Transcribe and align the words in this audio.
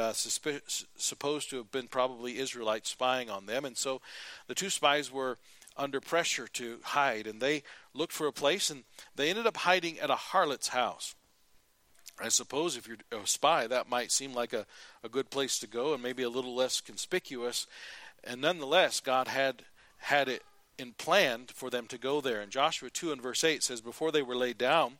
uh, 0.00 0.12
supposed 0.12 1.50
to 1.50 1.56
have 1.58 1.70
been 1.70 1.86
probably 1.86 2.38
Israelites 2.38 2.90
spying 2.90 3.30
on 3.30 3.46
them. 3.46 3.64
And 3.64 3.76
so 3.76 4.00
the 4.46 4.54
two 4.54 4.70
spies 4.70 5.12
were 5.12 5.38
under 5.76 6.00
pressure 6.00 6.48
to 6.48 6.78
hide, 6.82 7.26
and 7.26 7.40
they 7.40 7.62
looked 7.94 8.12
for 8.12 8.26
a 8.26 8.32
place, 8.32 8.70
and 8.70 8.84
they 9.14 9.30
ended 9.30 9.46
up 9.46 9.58
hiding 9.58 9.98
at 10.00 10.10
a 10.10 10.16
harlot's 10.16 10.68
house. 10.68 11.14
I 12.22 12.28
suppose 12.28 12.76
if 12.76 12.86
you're 12.86 12.98
a 13.12 13.26
spy, 13.26 13.66
that 13.66 13.88
might 13.88 14.12
seem 14.12 14.34
like 14.34 14.52
a, 14.52 14.66
a 15.02 15.08
good 15.08 15.30
place 15.30 15.58
to 15.60 15.66
go 15.66 15.94
and 15.94 16.02
maybe 16.02 16.22
a 16.22 16.28
little 16.28 16.54
less 16.54 16.80
conspicuous. 16.80 17.66
And 18.24 18.40
nonetheless, 18.40 19.00
God 19.00 19.28
had 19.28 19.64
had 19.98 20.28
it 20.28 20.42
in 20.78 20.92
planned 20.92 21.50
for 21.50 21.70
them 21.70 21.86
to 21.86 21.98
go 21.98 22.20
there. 22.20 22.40
And 22.40 22.50
Joshua 22.50 22.90
2 22.90 23.12
and 23.12 23.22
verse 23.22 23.44
8 23.44 23.62
says, 23.62 23.80
Before 23.80 24.10
they 24.10 24.22
were 24.22 24.36
laid 24.36 24.58
down, 24.58 24.98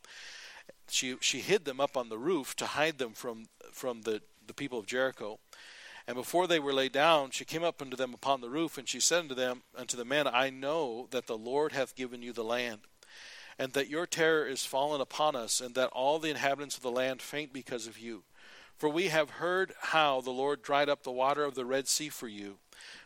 she, 0.89 1.17
she 1.21 1.39
hid 1.39 1.65
them 1.65 1.79
up 1.79 1.97
on 1.97 2.09
the 2.09 2.17
roof 2.17 2.55
to 2.57 2.65
hide 2.65 2.97
them 2.97 3.13
from, 3.13 3.45
from 3.71 4.03
the, 4.03 4.21
the 4.45 4.53
people 4.53 4.79
of 4.79 4.85
Jericho. 4.85 5.39
And 6.07 6.15
before 6.15 6.47
they 6.47 6.59
were 6.59 6.73
laid 6.73 6.91
down, 6.91 7.31
she 7.31 7.45
came 7.45 7.63
up 7.63 7.81
unto 7.81 7.95
them 7.95 8.13
upon 8.13 8.41
the 8.41 8.49
roof, 8.49 8.77
and 8.77 8.87
she 8.87 8.99
said 8.99 9.19
unto 9.19 9.35
them, 9.35 9.61
unto 9.77 9.95
the 9.95 10.05
men, 10.05 10.27
I 10.27 10.49
know 10.49 11.07
that 11.11 11.27
the 11.27 11.37
Lord 11.37 11.71
hath 11.73 11.95
given 11.95 12.21
you 12.21 12.33
the 12.33 12.43
land, 12.43 12.81
and 13.59 13.73
that 13.73 13.89
your 13.89 14.07
terror 14.07 14.45
is 14.45 14.65
fallen 14.65 14.99
upon 14.99 15.35
us, 15.35 15.61
and 15.61 15.75
that 15.75 15.89
all 15.89 16.17
the 16.17 16.29
inhabitants 16.29 16.75
of 16.75 16.83
the 16.83 16.91
land 16.91 17.21
faint 17.21 17.53
because 17.53 17.85
of 17.85 17.99
you. 17.99 18.23
For 18.77 18.89
we 18.89 19.09
have 19.09 19.29
heard 19.29 19.73
how 19.79 20.21
the 20.21 20.31
Lord 20.31 20.63
dried 20.63 20.89
up 20.89 21.03
the 21.03 21.11
water 21.11 21.43
of 21.43 21.53
the 21.53 21.65
Red 21.65 21.87
Sea 21.87 22.09
for 22.09 22.27
you, 22.27 22.57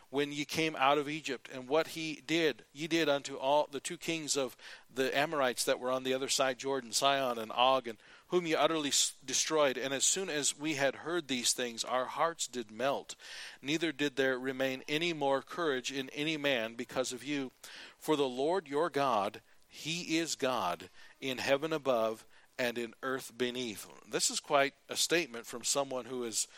when 0.08 0.32
ye 0.32 0.44
came 0.44 0.74
out 0.76 0.98
of 0.98 1.08
Egypt, 1.08 1.50
and 1.52 1.68
what 1.68 1.88
he 1.88 2.22
did, 2.26 2.64
ye 2.72 2.86
did 2.86 3.08
unto 3.08 3.36
all 3.36 3.68
the 3.70 3.80
two 3.80 3.98
kings 3.98 4.36
of 4.36 4.56
the 4.92 5.16
Amorites 5.16 5.64
that 5.64 5.78
were 5.78 5.90
on 5.90 6.04
the 6.04 6.14
other 6.14 6.28
side 6.28 6.58
Jordan, 6.58 6.92
Sihon 6.92 7.38
and 7.38 7.52
Og, 7.54 7.88
and 7.88 7.98
whom 8.28 8.46
ye 8.46 8.54
utterly 8.54 8.92
destroyed. 9.24 9.78
And 9.78 9.94
as 9.94 10.04
soon 10.04 10.28
as 10.28 10.58
we 10.58 10.74
had 10.74 10.96
heard 10.96 11.28
these 11.28 11.52
things, 11.52 11.84
our 11.84 12.06
hearts 12.06 12.46
did 12.46 12.70
melt. 12.70 13.14
Neither 13.62 13.92
did 13.92 14.16
there 14.16 14.38
remain 14.38 14.82
any 14.88 15.12
more 15.12 15.42
courage 15.42 15.92
in 15.92 16.10
any 16.10 16.36
man 16.36 16.74
because 16.74 17.12
of 17.12 17.24
you. 17.24 17.52
For 17.98 18.16
the 18.16 18.28
Lord 18.28 18.68
your 18.68 18.90
God, 18.90 19.40
He 19.68 20.18
is 20.18 20.34
God 20.34 20.88
in 21.20 21.38
heaven 21.38 21.72
above 21.72 22.24
and 22.58 22.78
in 22.78 22.94
earth 23.02 23.32
beneath. 23.36 23.86
This 24.10 24.30
is 24.30 24.40
quite 24.40 24.74
a 24.88 24.96
statement 24.96 25.46
from 25.46 25.62
someone 25.62 26.06
who 26.06 26.24
is 26.24 26.48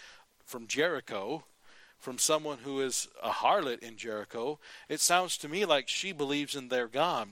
from 0.44 0.66
Jericho. 0.66 1.44
From 1.98 2.18
someone 2.18 2.58
who 2.58 2.80
is 2.80 3.08
a 3.20 3.30
harlot 3.30 3.80
in 3.80 3.96
Jericho, 3.96 4.60
it 4.88 5.00
sounds 5.00 5.36
to 5.38 5.48
me 5.48 5.64
like 5.64 5.88
she 5.88 6.12
believes 6.12 6.54
in 6.54 6.68
their 6.68 6.86
God. 6.86 7.30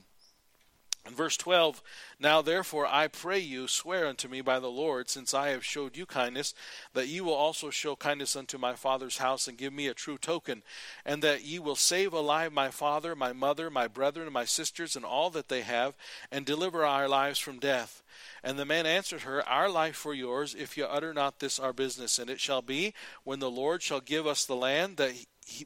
In 1.06 1.14
verse 1.14 1.36
12, 1.36 1.82
now 2.18 2.42
therefore 2.42 2.84
I 2.86 3.06
pray 3.06 3.38
you, 3.38 3.68
swear 3.68 4.08
unto 4.08 4.26
me 4.26 4.40
by 4.40 4.58
the 4.58 4.70
Lord, 4.70 5.08
since 5.08 5.34
I 5.34 5.50
have 5.50 5.64
showed 5.64 5.96
you 5.96 6.04
kindness, 6.04 6.52
that 6.94 7.06
ye 7.06 7.20
will 7.20 7.34
also 7.34 7.70
show 7.70 7.94
kindness 7.94 8.34
unto 8.34 8.58
my 8.58 8.74
father's 8.74 9.18
house, 9.18 9.46
and 9.46 9.56
give 9.56 9.72
me 9.72 9.86
a 9.86 9.94
true 9.94 10.18
token, 10.18 10.64
and 11.04 11.22
that 11.22 11.44
ye 11.44 11.60
will 11.60 11.76
save 11.76 12.12
alive 12.12 12.52
my 12.52 12.70
father, 12.70 13.14
my 13.14 13.32
mother, 13.32 13.70
my 13.70 13.86
brethren, 13.86 14.32
my 14.32 14.44
sisters, 14.44 14.96
and 14.96 15.04
all 15.04 15.30
that 15.30 15.48
they 15.48 15.62
have, 15.62 15.94
and 16.32 16.44
deliver 16.44 16.84
our 16.84 17.08
lives 17.08 17.38
from 17.38 17.60
death. 17.60 18.02
And 18.42 18.58
the 18.58 18.64
man 18.64 18.84
answered 18.84 19.22
her, 19.22 19.48
Our 19.48 19.68
life 19.68 19.96
for 19.96 20.12
yours, 20.12 20.56
if 20.58 20.76
ye 20.76 20.82
utter 20.82 21.14
not 21.14 21.38
this 21.38 21.60
our 21.60 21.72
business. 21.72 22.18
And 22.18 22.28
it 22.28 22.40
shall 22.40 22.62
be, 22.62 22.94
when 23.22 23.38
the 23.38 23.50
Lord 23.50 23.80
shall 23.80 24.00
give 24.00 24.26
us 24.26 24.44
the 24.44 24.56
land, 24.56 24.96
that 24.96 25.12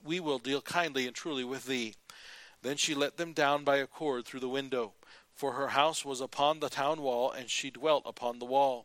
we 0.05 0.21
will 0.21 0.39
deal 0.39 0.61
kindly 0.61 1.07
and 1.07 1.17
truly 1.17 1.45
with 1.45 1.65
thee. 1.65 1.95
Then 2.63 2.77
she 2.77 2.95
let 2.95 3.17
them 3.17 3.33
down 3.33 3.65
by 3.65 3.77
a 3.79 3.87
cord 3.87 4.27
through 4.27 4.41
the 4.41 4.49
window 4.49 4.93
for 5.41 5.53
her 5.53 5.69
house 5.69 6.05
was 6.05 6.21
upon 6.21 6.61
the 6.61 6.69
town 6.69 7.01
wall, 7.01 7.31
and 7.31 7.49
she 7.49 7.71
dwelt 7.71 8.03
upon 8.05 8.39
the 8.39 8.45
wall. 8.45 8.85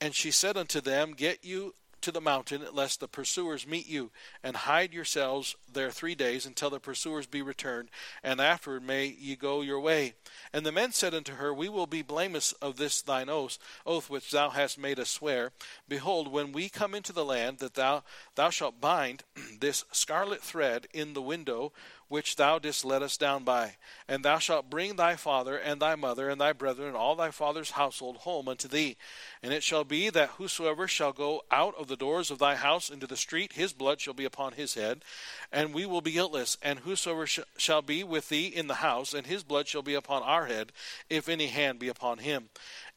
And 0.00 0.14
she 0.14 0.30
said 0.30 0.56
unto 0.56 0.80
them, 0.80 1.14
Get 1.14 1.44
you 1.44 1.74
to 2.02 2.12
the 2.12 2.20
mountain, 2.20 2.62
lest 2.72 3.00
the 3.00 3.08
pursuers 3.08 3.66
meet 3.66 3.88
you, 3.88 4.12
and 4.40 4.56
hide 4.56 4.94
yourselves 4.94 5.56
there 5.70 5.90
three 5.90 6.14
days 6.14 6.46
until 6.46 6.70
the 6.70 6.78
pursuers 6.78 7.26
be 7.26 7.42
returned, 7.42 7.90
and 8.22 8.40
afterward 8.40 8.84
may 8.84 9.06
ye 9.06 9.34
go 9.34 9.62
your 9.62 9.80
way. 9.80 10.14
And 10.52 10.64
the 10.64 10.70
men 10.70 10.92
said 10.92 11.12
unto 11.12 11.34
her, 11.34 11.52
We 11.52 11.68
will 11.68 11.88
be 11.88 12.02
blameless 12.02 12.52
of 12.52 12.76
this 12.76 13.02
thine 13.02 13.28
oath, 13.28 13.58
oath 13.84 14.08
which 14.08 14.30
thou 14.30 14.50
hast 14.50 14.78
made 14.78 15.00
us 15.00 15.10
swear. 15.10 15.50
Behold, 15.88 16.30
when 16.30 16.52
we 16.52 16.68
come 16.68 16.94
into 16.94 17.12
the 17.12 17.24
land, 17.24 17.58
that 17.58 17.74
thou 17.74 18.04
thou 18.36 18.50
shalt 18.50 18.80
bind 18.80 19.24
this 19.60 19.84
scarlet 19.90 20.40
thread 20.40 20.86
in 20.94 21.14
the 21.14 21.22
window 21.22 21.72
which 22.10 22.34
thou 22.34 22.58
didst 22.58 22.84
let 22.84 23.02
us 23.02 23.16
down 23.16 23.44
by. 23.44 23.76
And 24.08 24.24
thou 24.24 24.40
shalt 24.40 24.68
bring 24.68 24.96
thy 24.96 25.14
father 25.14 25.56
and 25.56 25.80
thy 25.80 25.94
mother 25.94 26.28
and 26.28 26.40
thy 26.40 26.52
brethren 26.52 26.88
and 26.88 26.96
all 26.96 27.14
thy 27.14 27.30
father's 27.30 27.70
household 27.70 28.16
home 28.18 28.48
unto 28.48 28.66
thee. 28.66 28.96
And 29.44 29.52
it 29.52 29.62
shall 29.62 29.84
be 29.84 30.10
that 30.10 30.30
whosoever 30.30 30.88
shall 30.88 31.12
go 31.12 31.42
out 31.52 31.76
of 31.78 31.86
the 31.86 31.94
doors 31.96 32.32
of 32.32 32.40
thy 32.40 32.56
house 32.56 32.90
into 32.90 33.06
the 33.06 33.16
street, 33.16 33.52
his 33.52 33.72
blood 33.72 34.00
shall 34.00 34.12
be 34.12 34.24
upon 34.24 34.54
his 34.54 34.74
head, 34.74 35.04
and 35.52 35.72
we 35.72 35.86
will 35.86 36.00
be 36.00 36.10
guiltless. 36.10 36.58
And 36.62 36.80
whosoever 36.80 37.28
sh- 37.28 37.38
shall 37.56 37.80
be 37.80 38.02
with 38.02 38.28
thee 38.28 38.48
in 38.48 38.66
the 38.66 38.74
house, 38.74 39.14
and 39.14 39.28
his 39.28 39.44
blood 39.44 39.68
shall 39.68 39.82
be 39.82 39.94
upon 39.94 40.24
our 40.24 40.46
head, 40.46 40.72
if 41.08 41.28
any 41.28 41.46
hand 41.46 41.78
be 41.78 41.88
upon 41.88 42.18
him. 42.18 42.48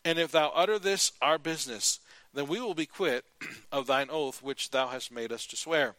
And 0.04 0.18
if 0.18 0.32
thou 0.32 0.52
utter 0.56 0.80
this 0.80 1.12
our 1.22 1.38
business, 1.38 2.00
then 2.34 2.48
we 2.48 2.60
will 2.60 2.74
be 2.74 2.88
quit 2.88 3.26
of 3.72 3.86
thine 3.86 4.10
oath 4.10 4.42
which 4.42 4.72
thou 4.72 4.88
hast 4.88 5.12
made 5.12 5.32
us 5.32 5.46
to 5.46 5.56
swear. 5.56 5.96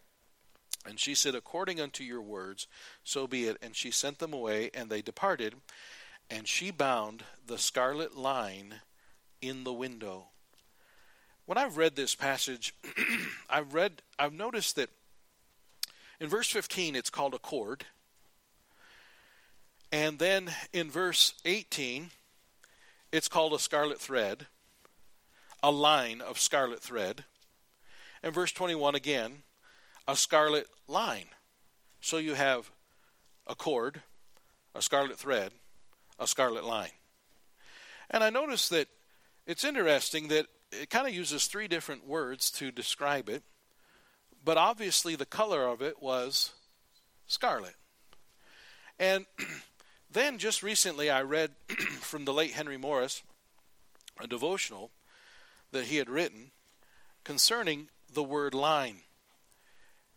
And 0.86 1.00
she 1.00 1.14
said, 1.14 1.34
According 1.34 1.80
unto 1.80 2.04
your 2.04 2.20
words, 2.20 2.66
so 3.02 3.26
be 3.26 3.44
it. 3.44 3.56
And 3.62 3.74
she 3.74 3.90
sent 3.90 4.18
them 4.18 4.32
away, 4.32 4.70
and 4.74 4.90
they 4.90 5.02
departed. 5.02 5.54
And 6.30 6.48
she 6.48 6.70
bound 6.70 7.24
the 7.46 7.58
scarlet 7.58 8.16
line 8.16 8.76
in 9.40 9.64
the 9.64 9.72
window. 9.72 10.26
When 11.46 11.58
I've 11.58 11.76
read 11.76 11.96
this 11.96 12.14
passage, 12.14 12.74
I've 13.50 13.74
read 13.74 14.02
I've 14.18 14.32
noticed 14.32 14.76
that 14.76 14.88
in 16.18 16.28
verse 16.28 16.48
15 16.50 16.96
it's 16.96 17.10
called 17.10 17.34
a 17.34 17.38
cord. 17.38 17.84
And 19.92 20.18
then 20.18 20.50
in 20.72 20.90
verse 20.90 21.34
18 21.44 22.10
it's 23.12 23.28
called 23.28 23.52
a 23.52 23.58
scarlet 23.58 24.00
thread, 24.00 24.46
a 25.62 25.70
line 25.70 26.20
of 26.20 26.40
scarlet 26.40 26.80
thread. 26.80 27.24
And 28.22 28.32
verse 28.32 28.52
21 28.52 28.94
again, 28.94 29.42
a 30.06 30.16
scarlet 30.16 30.66
line. 30.86 31.26
So 32.00 32.18
you 32.18 32.34
have 32.34 32.70
a 33.46 33.54
cord, 33.54 34.02
a 34.74 34.82
scarlet 34.82 35.18
thread, 35.18 35.52
a 36.18 36.26
scarlet 36.26 36.64
line. 36.64 36.90
And 38.10 38.22
I 38.22 38.30
noticed 38.30 38.70
that 38.70 38.88
it's 39.46 39.64
interesting 39.64 40.28
that 40.28 40.46
it 40.72 40.90
kind 40.90 41.06
of 41.06 41.14
uses 41.14 41.46
three 41.46 41.68
different 41.68 42.06
words 42.06 42.50
to 42.52 42.70
describe 42.70 43.28
it, 43.28 43.42
but 44.44 44.56
obviously 44.56 45.16
the 45.16 45.26
color 45.26 45.66
of 45.66 45.80
it 45.80 46.02
was 46.02 46.52
scarlet. 47.26 47.74
And 48.98 49.26
then 50.10 50.38
just 50.38 50.62
recently 50.62 51.10
I 51.10 51.22
read 51.22 51.52
from 52.00 52.24
the 52.24 52.32
late 52.32 52.52
Henry 52.52 52.76
Morris 52.76 53.22
a 54.20 54.26
devotional 54.26 54.90
that 55.72 55.86
he 55.86 55.96
had 55.96 56.08
written 56.08 56.52
concerning 57.24 57.88
the 58.12 58.22
word 58.22 58.54
line. 58.54 58.98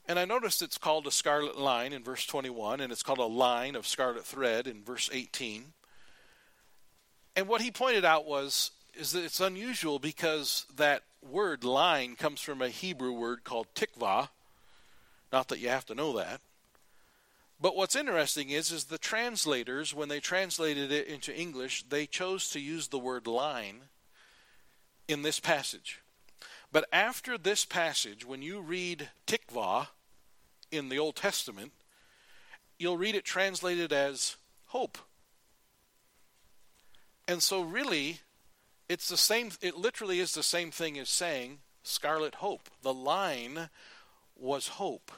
And 0.08 0.18
I 0.18 0.26
noticed 0.26 0.62
it's 0.62 0.78
called 0.78 1.06
a 1.06 1.12
scarlet 1.12 1.58
line 1.58 1.92
in 1.92 2.04
verse 2.04 2.26
21, 2.26 2.80
and 2.80 2.94
it's 2.94 3.04
called 3.04 3.20
a 3.20 3.26
line 3.26 3.76
of 3.76 3.86
scarlet 3.86 4.26
thread 4.26 4.66
in 4.66 4.84
verse 4.84 5.10
18. 5.12 5.74
And 7.36 7.48
what 7.48 7.62
he 7.62 7.72
pointed 7.72 8.06
out 8.06 8.26
was 8.26 8.72
is 8.96 9.12
that 9.12 9.24
it's 9.24 9.40
unusual 9.40 10.00
because 10.00 10.66
that 10.76 11.04
word 11.22 11.64
line 11.64 12.16
comes 12.16 12.42
from 12.42 12.62
a 12.62 12.70
Hebrew 12.70 13.12
word 13.12 13.44
called 13.44 13.68
tikvah. 13.76 14.30
Not 15.32 15.50
that 15.50 15.60
you 15.60 15.70
have 15.70 15.86
to 15.88 15.96
know 15.96 16.18
that. 16.18 16.42
But 17.60 17.76
what's 17.76 17.96
interesting 17.96 18.50
is 18.50 18.72
is 18.72 18.86
the 18.86 18.98
translators 18.98 19.94
when 19.94 20.10
they 20.10 20.20
translated 20.20 20.92
it 20.92 21.08
into 21.08 21.36
English, 21.36 21.84
they 21.90 22.06
chose 22.06 22.50
to 22.50 22.60
use 22.60 22.88
the 22.88 23.00
word 23.00 23.28
line 23.28 23.82
in 25.08 25.22
this 25.22 25.40
passage. 25.40 26.02
But 26.72 26.88
after 26.92 27.38
this 27.38 27.66
passage, 27.66 28.26
when 28.26 28.42
you 28.42 28.60
read 28.60 29.10
tikvah, 29.26 29.88
in 30.72 30.90
the 30.90 31.00
Old 31.00 31.16
Testament, 31.16 31.72
you'll 32.78 32.98
read 32.98 33.16
it 33.16 33.26
translated 33.26 33.92
as 33.92 34.36
hope. 34.68 34.98
And 37.28 37.44
so, 37.44 37.62
really, 37.62 38.20
it's 38.88 39.10
the 39.10 39.18
same, 39.18 39.52
it 39.62 39.78
literally 39.78 40.20
is 40.20 40.34
the 40.34 40.44
same 40.44 40.72
thing 40.72 40.98
as 40.98 41.10
saying 41.10 41.60
scarlet 41.84 42.36
hope. 42.36 42.70
The 42.84 42.94
line 42.94 43.70
was 44.36 44.68
hope. 44.68 45.12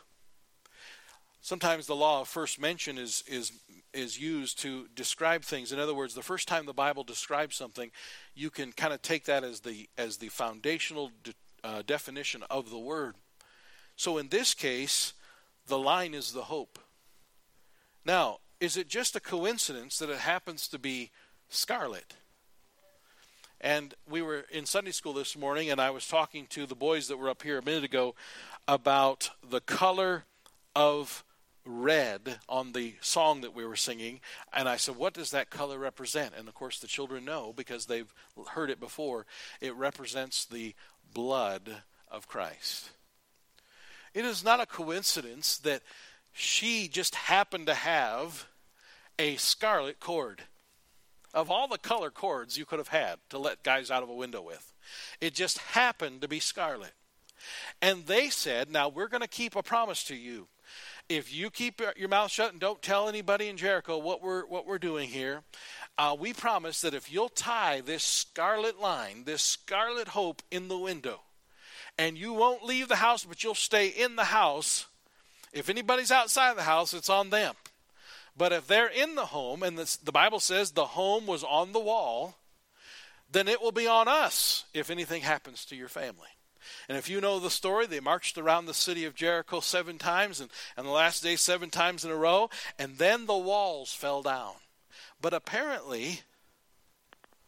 Sometimes 1.41 1.87
the 1.87 1.95
law 1.95 2.21
of 2.21 2.27
first 2.27 2.59
mention 2.59 2.97
is, 2.97 3.23
is, 3.27 3.51
is 3.93 4.19
used 4.19 4.59
to 4.59 4.87
describe 4.95 5.43
things. 5.43 5.71
In 5.71 5.79
other 5.79 5.95
words, 5.95 6.13
the 6.13 6.21
first 6.21 6.47
time 6.47 6.65
the 6.65 6.73
Bible 6.73 7.03
describes 7.03 7.55
something, 7.55 7.91
you 8.35 8.49
can 8.49 8.71
kind 8.71 8.93
of 8.93 9.01
take 9.01 9.25
that 9.25 9.43
as 9.43 9.61
the, 9.61 9.87
as 9.97 10.17
the 10.17 10.27
foundational 10.29 11.11
de, 11.23 11.33
uh, 11.63 11.81
definition 11.85 12.43
of 12.49 12.69
the 12.69 12.77
word. 12.77 13.15
So 13.95 14.17
in 14.17 14.29
this 14.29 14.53
case, 14.53 15.13
the 15.69 15.79
line 15.79 16.13
is 16.13 16.33
the 16.33 16.43
hope. 16.43 16.79
Now, 18.03 18.39
is 18.59 18.75
it 18.75 18.89
just 18.89 19.15
a 19.15 19.19
coincidence 19.21 19.99
that 19.99 20.09
it 20.09 20.19
happens 20.19 20.67
to 20.67 20.79
be 20.79 21.11
scarlet? 21.47 22.15
And 23.61 23.93
we 24.09 24.21
were 24.21 24.45
in 24.51 24.65
Sunday 24.65 24.91
school 24.91 25.13
this 25.13 25.37
morning, 25.37 25.69
and 25.69 25.79
I 25.79 25.91
was 25.91 26.07
talking 26.07 26.47
to 26.47 26.65
the 26.65 26.75
boys 26.75 27.07
that 27.07 27.17
were 27.17 27.29
up 27.29 27.43
here 27.43 27.57
a 27.57 27.63
minute 27.63 27.83
ago 27.83 28.15
about 28.67 29.31
the 29.47 29.61
color 29.61 30.25
of 30.75 31.23
red 31.65 32.39
on 32.47 32.71
the 32.71 32.95
song 33.01 33.41
that 33.41 33.53
we 33.53 33.65
were 33.65 33.75
singing. 33.75 34.21
And 34.53 34.69
I 34.69 34.77
said, 34.77 34.95
What 34.95 35.13
does 35.13 35.31
that 35.31 35.49
color 35.49 35.77
represent? 35.77 36.33
And 36.37 36.47
of 36.47 36.53
course, 36.53 36.79
the 36.79 36.87
children 36.87 37.25
know 37.25 37.53
because 37.55 37.85
they've 37.85 38.13
heard 38.51 38.69
it 38.69 38.79
before. 38.79 39.25
It 39.61 39.75
represents 39.75 40.45
the 40.45 40.73
blood 41.13 41.83
of 42.09 42.27
Christ. 42.27 42.91
It 44.19 44.25
is 44.25 44.43
not 44.43 44.59
a 44.59 44.65
coincidence 44.65 45.57
that 45.59 45.81
she 46.33 46.89
just 46.89 47.15
happened 47.15 47.67
to 47.67 47.73
have 47.73 48.49
a 49.17 49.37
scarlet 49.37 50.01
cord. 50.01 50.41
Of 51.33 51.49
all 51.49 51.69
the 51.69 51.77
color 51.77 52.11
cords 52.11 52.57
you 52.57 52.65
could 52.65 52.79
have 52.79 52.89
had 52.89 53.19
to 53.29 53.37
let 53.37 53.63
guys 53.63 53.89
out 53.89 54.03
of 54.03 54.09
a 54.09 54.13
window 54.13 54.41
with, 54.41 54.73
it 55.21 55.33
just 55.33 55.59
happened 55.59 56.19
to 56.19 56.27
be 56.27 56.41
scarlet. 56.41 56.91
And 57.81 58.07
they 58.07 58.29
said, 58.29 58.69
Now 58.69 58.89
we're 58.89 59.07
going 59.07 59.21
to 59.21 59.27
keep 59.29 59.55
a 59.55 59.63
promise 59.63 60.03
to 60.03 60.15
you. 60.17 60.49
If 61.07 61.33
you 61.33 61.49
keep 61.49 61.81
your 61.95 62.09
mouth 62.09 62.29
shut 62.29 62.51
and 62.51 62.59
don't 62.59 62.81
tell 62.81 63.07
anybody 63.07 63.47
in 63.47 63.55
Jericho 63.55 63.99
what 63.99 64.21
we're 64.21 64.45
what 64.47 64.67
we're 64.67 64.79
doing 64.79 65.07
here, 65.07 65.43
uh, 65.97 66.13
we 66.19 66.33
promise 66.33 66.81
that 66.81 66.93
if 66.93 67.09
you'll 67.09 67.29
tie 67.29 67.79
this 67.79 68.03
scarlet 68.03 68.81
line, 68.81 69.23
this 69.23 69.41
scarlet 69.41 70.09
hope 70.09 70.41
in 70.51 70.67
the 70.67 70.77
window, 70.77 71.21
and 71.99 72.17
you 72.17 72.31
won't 72.31 72.63
leave 72.63 72.87
the 72.87 72.95
house, 72.95 73.25
but 73.25 73.43
you'll 73.43 73.53
stay 73.53 73.87
in 73.89 74.15
the 74.15 74.23
house. 74.23 74.87
If 75.51 75.69
anybody's 75.69 76.11
outside 76.11 76.55
the 76.55 76.63
house, 76.63 76.93
it's 76.93 77.09
on 77.09 77.29
them. 77.29 77.55
But 78.37 78.53
if 78.53 78.67
they're 78.67 78.87
in 78.87 79.15
the 79.15 79.25
home, 79.25 79.63
and 79.63 79.77
the, 79.77 79.97
the 80.01 80.13
Bible 80.13 80.39
says 80.39 80.71
the 80.71 80.85
home 80.85 81.27
was 81.27 81.43
on 81.43 81.73
the 81.73 81.79
wall, 81.79 82.37
then 83.29 83.49
it 83.49 83.61
will 83.61 83.73
be 83.73 83.85
on 83.85 84.07
us 84.07 84.63
if 84.73 84.89
anything 84.89 85.23
happens 85.23 85.65
to 85.65 85.75
your 85.75 85.89
family. 85.89 86.29
And 86.87 86.97
if 86.97 87.09
you 87.09 87.19
know 87.19 87.37
the 87.37 87.49
story, 87.49 87.85
they 87.85 87.99
marched 87.99 88.37
around 88.37 88.65
the 88.65 88.73
city 88.73 89.03
of 89.03 89.13
Jericho 89.13 89.59
seven 89.59 89.97
times, 89.97 90.39
and, 90.39 90.49
and 90.77 90.87
the 90.87 90.91
last 90.91 91.21
day, 91.21 91.35
seven 91.35 91.69
times 91.69 92.05
in 92.05 92.11
a 92.11 92.15
row, 92.15 92.49
and 92.77 92.97
then 92.97 93.25
the 93.25 93.37
walls 93.37 93.93
fell 93.93 94.21
down. 94.21 94.53
But 95.19 95.33
apparently, 95.33 96.21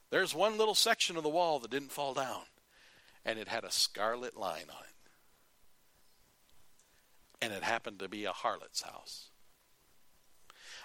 there's 0.09 0.35
one 0.35 0.57
little 0.57 0.75
section 0.75 1.15
of 1.15 1.23
the 1.23 1.29
wall 1.29 1.59
that 1.59 1.71
didn't 1.71 1.93
fall 1.93 2.13
down 2.13 2.41
and 3.25 3.39
it 3.39 3.47
had 3.47 3.63
a 3.63 3.71
scarlet 3.71 4.37
line 4.37 4.69
on 4.69 4.83
it. 4.83 4.95
And 7.41 7.53
it 7.53 7.63
happened 7.63 7.99
to 7.99 8.09
be 8.09 8.25
a 8.25 8.31
harlot's 8.31 8.81
house. 8.81 9.29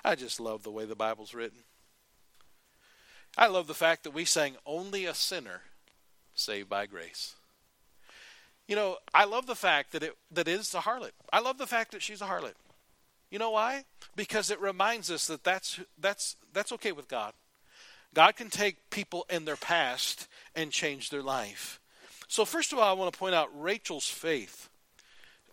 I 0.05 0.15
just 0.15 0.41
love 0.41 0.63
the 0.63 0.71
way 0.71 0.85
the 0.85 0.95
Bible's 0.95 1.35
written. 1.35 1.59
I 3.37 3.49
love 3.49 3.67
the 3.67 3.75
fact 3.75 4.05
that 4.05 4.15
we 4.15 4.25
sang 4.25 4.57
only 4.65 5.05
a 5.05 5.15
sinner 5.15 5.63
saved 6.35 6.69
by 6.69 6.87
grace. 6.87 7.35
You 8.67 8.77
know, 8.77 8.97
I 9.15 9.25
love 9.25 9.47
the 9.47 9.55
fact 9.55 9.93
that 9.93 10.03
it 10.03 10.17
that 10.31 10.49
it 10.49 10.61
is 10.61 10.75
a 10.75 10.81
harlot. 10.81 11.11
I 11.33 11.41
love 11.41 11.59
the 11.59 11.67
fact 11.67 11.93
that 11.93 12.03
she's 12.03 12.23
a 12.23 12.27
harlot. 12.27 12.55
You 13.31 13.39
know 13.39 13.51
why? 13.51 13.85
Because 14.15 14.51
it 14.51 14.61
reminds 14.61 15.11
us 15.11 15.27
that 15.27 15.45
that's 15.45 15.81
that's 15.99 16.37
that's 16.53 16.73
okay 16.73 16.93
with 16.93 17.09
God. 17.09 17.33
God 18.15 18.37
can 18.37 18.49
take 18.49 18.91
people 18.91 19.27
in 19.29 19.45
their 19.45 19.57
past 19.57 20.27
and 20.55 20.71
change 20.71 21.11
their 21.11 21.23
life. 21.23 21.81
So, 22.29 22.45
first 22.45 22.73
of 22.73 22.79
all, 22.79 22.89
I 22.89 22.99
want 22.99 23.13
to 23.13 23.19
point 23.19 23.35
out 23.35 23.49
Rachel's 23.61 24.09
faith. 24.09 24.69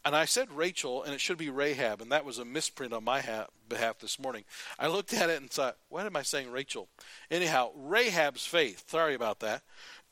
And 0.06 0.16
I 0.16 0.25
said 0.25 0.52
Rachel, 0.52 1.02
and 1.04 1.14
it 1.14 1.22
should 1.22 1.38
be 1.38 1.50
Rahab, 1.50 2.02
and 2.02 2.12
that 2.12 2.25
was 2.25 2.38
a 2.38 2.44
misprint 2.44 2.92
on 2.92 3.06
my 3.06 3.22
ha- 3.22 3.48
behalf 3.70 4.00
this 4.00 4.20
morning. 4.20 4.44
I 4.78 4.88
looked 4.88 5.14
at 5.14 5.30
it 5.30 5.40
and 5.40 5.50
thought, 5.50 5.78
why 5.88 6.06
am 6.06 6.18
I 6.18 6.24
saying 6.24 6.52
Rachel? 6.52 6.90
Anyhow, 7.31 7.72
Rahab's 7.74 8.46
faith. 8.46 8.84
Sorry 8.90 9.14
about 9.14 9.40
that. 9.40 9.62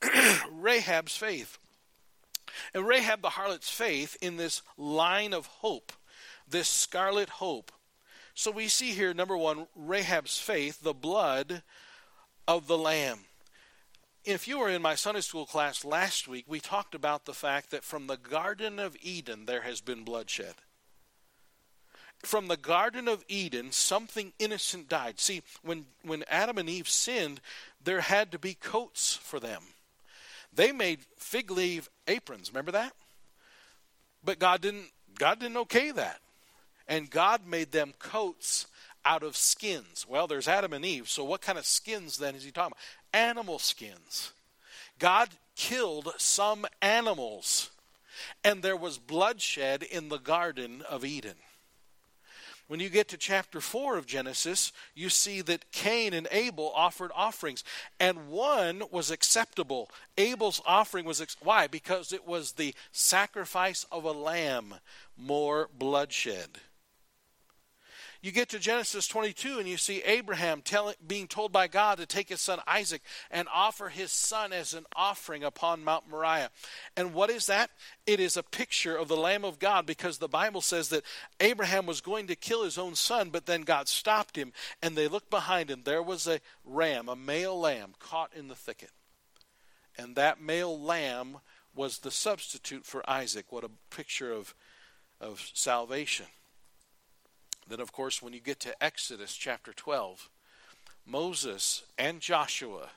Rahab's 0.51 1.17
faith. 1.17 1.59
And 2.73 2.87
Rahab 2.87 3.21
the 3.21 3.31
harlot's 3.31 3.69
faith 3.69 4.17
in 4.21 4.37
this 4.37 4.61
line 4.77 5.33
of 5.33 5.45
hope, 5.45 5.91
this 6.47 6.69
scarlet 6.69 7.29
hope. 7.29 7.71
So 8.33 8.49
we 8.49 8.69
see 8.69 8.91
here, 8.91 9.13
number 9.13 9.37
one, 9.37 9.67
Rahab's 9.75 10.37
faith, 10.37 10.81
the 10.81 10.93
blood 10.93 11.63
of 12.47 12.67
the 12.67 12.77
Lamb 12.77 13.19
if 14.23 14.47
you 14.47 14.59
were 14.59 14.69
in 14.69 14.81
my 14.81 14.95
Sunday 14.95 15.21
school 15.21 15.45
class 15.45 15.83
last 15.83 16.27
week, 16.27 16.45
we 16.47 16.59
talked 16.59 16.95
about 16.95 17.25
the 17.25 17.33
fact 17.33 17.71
that 17.71 17.83
from 17.83 18.07
the 18.07 18.17
Garden 18.17 18.79
of 18.79 18.95
Eden 19.01 19.45
there 19.45 19.61
has 19.61 19.81
been 19.81 20.03
bloodshed. 20.03 20.55
From 22.23 22.47
the 22.47 22.57
Garden 22.57 23.07
of 23.07 23.25
Eden, 23.27 23.71
something 23.71 24.31
innocent 24.37 24.87
died. 24.87 25.19
See, 25.19 25.41
when, 25.63 25.85
when 26.03 26.23
Adam 26.29 26.59
and 26.59 26.69
Eve 26.69 26.87
sinned, 26.87 27.41
there 27.83 28.01
had 28.01 28.31
to 28.31 28.39
be 28.39 28.53
coats 28.53 29.15
for 29.15 29.39
them. 29.39 29.63
They 30.53 30.71
made 30.71 30.99
fig 31.17 31.49
leaf 31.49 31.89
aprons, 32.07 32.51
remember 32.51 32.71
that? 32.73 32.93
But 34.23 34.37
God 34.37 34.61
didn't 34.61 34.91
God 35.17 35.39
didn't 35.39 35.57
okay 35.57 35.91
that. 35.91 36.19
And 36.87 37.09
God 37.09 37.45
made 37.45 37.71
them 37.71 37.93
coats 37.99 38.67
out 39.05 39.23
of 39.23 39.35
skins. 39.35 40.05
Well, 40.07 40.27
there's 40.27 40.47
Adam 40.47 40.73
and 40.73 40.85
Eve, 40.85 41.09
so 41.09 41.23
what 41.23 41.41
kind 41.41 41.57
of 41.57 41.65
skins 41.65 42.17
then 42.17 42.35
is 42.35 42.43
he 42.43 42.51
talking 42.51 42.73
about? 42.73 42.77
animal 43.13 43.59
skins. 43.59 44.31
God 44.99 45.29
killed 45.55 46.13
some 46.17 46.65
animals, 46.81 47.71
and 48.43 48.61
there 48.61 48.77
was 48.77 48.97
bloodshed 48.97 49.83
in 49.83 50.09
the 50.09 50.17
Garden 50.17 50.83
of 50.87 51.03
Eden. 51.03 51.35
When 52.67 52.79
you 52.79 52.87
get 52.87 53.09
to 53.09 53.17
chapter 53.17 53.59
4 53.59 53.97
of 53.97 54.05
Genesis, 54.05 54.71
you 54.95 55.09
see 55.09 55.41
that 55.41 55.71
Cain 55.73 56.13
and 56.13 56.27
Abel 56.31 56.71
offered 56.73 57.11
offerings, 57.13 57.65
and 57.99 58.29
one 58.29 58.83
was 58.91 59.11
acceptable. 59.11 59.89
Abel's 60.17 60.61
offering 60.65 61.03
was 61.03 61.19
ex- 61.19 61.35
why? 61.41 61.67
Because 61.67 62.13
it 62.13 62.25
was 62.25 62.53
the 62.53 62.73
sacrifice 62.93 63.85
of 63.91 64.05
a 64.05 64.13
lamb, 64.13 64.75
more 65.17 65.69
bloodshed. 65.77 66.59
You 68.23 68.31
get 68.31 68.49
to 68.49 68.59
Genesis 68.59 69.07
22 69.07 69.57
and 69.57 69.67
you 69.67 69.77
see 69.77 70.03
Abraham 70.03 70.61
being 71.07 71.27
told 71.27 71.51
by 71.51 71.67
God 71.67 71.97
to 71.97 72.05
take 72.05 72.29
his 72.29 72.39
son 72.39 72.59
Isaac 72.67 73.01
and 73.31 73.47
offer 73.51 73.89
his 73.89 74.11
son 74.11 74.53
as 74.53 74.75
an 74.75 74.85
offering 74.95 75.43
upon 75.43 75.83
Mount 75.83 76.07
Moriah. 76.07 76.51
And 76.95 77.15
what 77.15 77.31
is 77.31 77.47
that? 77.47 77.71
It 78.05 78.19
is 78.19 78.37
a 78.37 78.43
picture 78.43 78.95
of 78.95 79.07
the 79.07 79.17
Lamb 79.17 79.43
of 79.43 79.57
God 79.57 79.87
because 79.87 80.19
the 80.19 80.27
Bible 80.27 80.61
says 80.61 80.89
that 80.89 81.03
Abraham 81.39 81.87
was 81.87 81.99
going 81.99 82.27
to 82.27 82.35
kill 82.35 82.63
his 82.63 82.77
own 82.77 82.93
son, 82.93 83.31
but 83.31 83.47
then 83.47 83.61
God 83.61 83.87
stopped 83.87 84.35
him 84.35 84.53
and 84.83 84.95
they 84.95 85.07
looked 85.07 85.31
behind 85.31 85.71
him. 85.71 85.81
There 85.83 86.03
was 86.03 86.27
a 86.27 86.41
ram, 86.63 87.09
a 87.09 87.15
male 87.15 87.59
lamb, 87.59 87.95
caught 87.97 88.31
in 88.35 88.49
the 88.49 88.55
thicket. 88.55 88.91
And 89.97 90.15
that 90.15 90.39
male 90.39 90.79
lamb 90.79 91.37
was 91.73 91.99
the 91.99 92.11
substitute 92.11 92.85
for 92.85 93.07
Isaac. 93.09 93.51
What 93.51 93.63
a 93.63 93.71
picture 93.89 94.31
of, 94.31 94.53
of 95.19 95.49
salvation. 95.55 96.27
Then, 97.71 97.79
of 97.79 97.93
course, 97.93 98.21
when 98.21 98.33
you 98.33 98.41
get 98.41 98.59
to 98.61 98.83
Exodus 98.83 99.33
chapter 99.33 99.71
12, 99.71 100.29
Moses 101.05 101.83
and 101.97 102.19
Joshua 102.19 102.89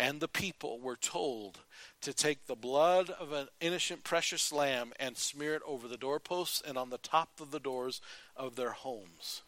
and 0.00 0.18
the 0.18 0.28
people 0.28 0.80
were 0.80 0.96
told 0.96 1.58
to 2.00 2.14
take 2.14 2.46
the 2.46 2.54
blood 2.54 3.10
of 3.10 3.32
an 3.32 3.48
innocent, 3.60 4.02
precious 4.02 4.50
lamb 4.50 4.94
and 4.98 5.18
smear 5.18 5.56
it 5.56 5.62
over 5.66 5.86
the 5.86 5.98
doorposts 5.98 6.62
and 6.66 6.78
on 6.78 6.88
the 6.88 6.96
top 6.96 7.38
of 7.38 7.50
the 7.50 7.60
doors 7.60 8.00
of 8.34 8.56
their 8.56 8.70
homes. 8.70 9.42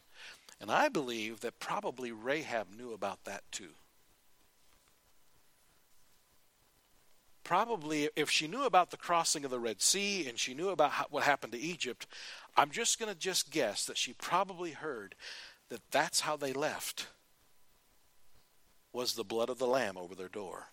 And 0.61 0.69
I 0.69 0.89
believe 0.89 1.39
that 1.39 1.59
probably 1.59 2.11
Rahab 2.11 2.67
knew 2.69 2.93
about 2.93 3.23
that 3.23 3.41
too. 3.51 3.71
Probably, 7.47 8.09
if 8.17 8.29
she 8.29 8.45
knew 8.45 8.65
about 8.65 8.91
the 8.91 8.97
crossing 8.97 9.45
of 9.45 9.51
the 9.51 9.59
Red 9.59 9.81
Sea 9.81 10.27
and 10.27 10.37
she 10.37 10.53
knew 10.53 10.67
about 10.67 10.91
what 11.11 11.23
happened 11.23 11.53
to 11.53 11.57
Egypt, 11.57 12.05
I'm 12.57 12.71
just 12.71 12.99
going 12.99 13.09
to 13.09 13.17
just 13.17 13.51
guess 13.51 13.85
that 13.85 13.97
she 13.97 14.11
probably 14.11 14.71
heard 14.71 15.15
that 15.69 15.79
that's 15.89 16.19
how 16.19 16.35
they 16.35 16.51
left 16.51 17.07
was 18.91 19.13
the 19.13 19.23
blood 19.23 19.49
of 19.49 19.59
the 19.59 19.65
lamb 19.65 19.95
over 19.95 20.13
their 20.13 20.27
door. 20.27 20.65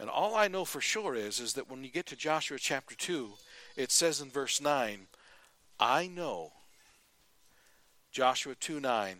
And 0.00 0.10
all 0.10 0.34
I 0.34 0.48
know 0.48 0.64
for 0.64 0.80
sure 0.80 1.14
is 1.14 1.38
is 1.38 1.52
that 1.52 1.70
when 1.70 1.84
you 1.84 1.90
get 1.90 2.06
to 2.06 2.16
Joshua 2.16 2.58
chapter 2.58 2.96
2, 2.96 3.28
it 3.76 3.92
says 3.92 4.20
in 4.20 4.28
verse 4.28 4.60
9, 4.60 5.06
I 5.78 6.08
know 6.08 6.50
Joshua 8.10 8.56
2 8.56 8.80
9, 8.80 9.18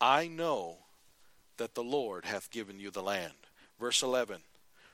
I 0.00 0.26
know 0.26 0.78
that 1.56 1.76
the 1.76 1.84
Lord 1.84 2.24
hath 2.24 2.50
given 2.50 2.80
you 2.80 2.90
the 2.90 3.00
land. 3.00 3.43
Verse 3.78 4.02
11, 4.02 4.38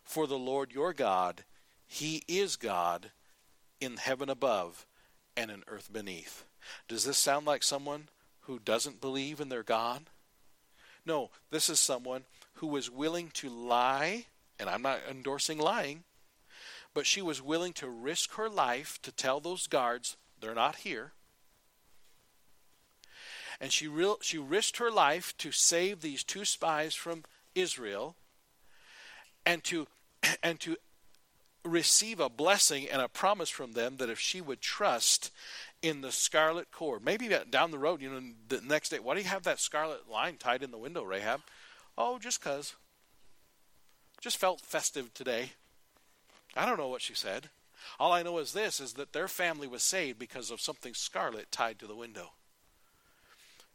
For 0.02 0.26
the 0.26 0.38
Lord 0.38 0.72
your 0.72 0.92
God, 0.92 1.44
he 1.86 2.22
is 2.28 2.56
God 2.56 3.10
in 3.80 3.96
heaven 3.96 4.28
above 4.28 4.86
and 5.36 5.50
in 5.50 5.62
earth 5.66 5.92
beneath. 5.92 6.44
Does 6.88 7.04
this 7.04 7.18
sound 7.18 7.46
like 7.46 7.62
someone 7.62 8.08
who 8.42 8.58
doesn't 8.58 9.00
believe 9.00 9.40
in 9.40 9.48
their 9.48 9.62
God? 9.62 10.04
No, 11.04 11.30
this 11.50 11.68
is 11.68 11.80
someone 11.80 12.24
who 12.54 12.66
was 12.66 12.90
willing 12.90 13.30
to 13.34 13.48
lie, 13.48 14.26
and 14.58 14.68
I'm 14.68 14.82
not 14.82 15.00
endorsing 15.08 15.58
lying, 15.58 16.04
but 16.92 17.06
she 17.06 17.22
was 17.22 17.42
willing 17.42 17.72
to 17.74 17.88
risk 17.88 18.34
her 18.34 18.48
life 18.48 19.00
to 19.02 19.12
tell 19.12 19.40
those 19.40 19.66
guards 19.66 20.16
they're 20.40 20.54
not 20.54 20.76
here. 20.76 21.12
And 23.60 23.72
she, 23.72 23.88
real, 23.88 24.18
she 24.22 24.38
risked 24.38 24.78
her 24.78 24.90
life 24.90 25.36
to 25.38 25.52
save 25.52 26.00
these 26.00 26.24
two 26.24 26.44
spies 26.44 26.94
from 26.94 27.24
Israel 27.54 28.16
and 29.46 29.62
to, 29.64 29.86
and 30.42 30.60
to 30.60 30.76
receive 31.64 32.20
a 32.20 32.28
blessing 32.28 32.88
and 32.88 33.02
a 33.02 33.08
promise 33.08 33.50
from 33.50 33.72
them 33.72 33.96
that 33.98 34.10
if 34.10 34.18
she 34.18 34.40
would 34.40 34.60
trust 34.60 35.30
in 35.82 36.00
the 36.00 36.12
scarlet 36.12 36.70
cord, 36.72 37.04
maybe 37.04 37.30
down 37.50 37.70
the 37.70 37.78
road, 37.78 38.00
you 38.00 38.10
know, 38.10 38.20
the 38.48 38.60
next 38.60 38.88
day, 38.88 38.98
why 38.98 39.14
do 39.14 39.20
you 39.20 39.28
have 39.28 39.42
that 39.44 39.60
scarlet 39.60 40.10
line 40.10 40.36
tied 40.36 40.62
in 40.62 40.70
the 40.70 40.78
window, 40.78 41.02
Rahab? 41.02 41.40
Oh, 41.96 42.18
just 42.18 42.40
because. 42.40 42.74
Just 44.20 44.38
felt 44.38 44.60
festive 44.60 45.12
today. 45.14 45.52
I 46.56 46.66
don't 46.66 46.78
know 46.78 46.88
what 46.88 47.02
she 47.02 47.14
said. 47.14 47.48
All 47.98 48.12
I 48.12 48.22
know 48.22 48.38
is 48.38 48.52
this 48.52 48.80
is 48.80 48.94
that 48.94 49.12
their 49.12 49.28
family 49.28 49.66
was 49.66 49.82
saved 49.82 50.18
because 50.18 50.50
of 50.50 50.60
something 50.60 50.94
scarlet 50.94 51.50
tied 51.50 51.78
to 51.78 51.86
the 51.86 51.94
window. 51.94 52.32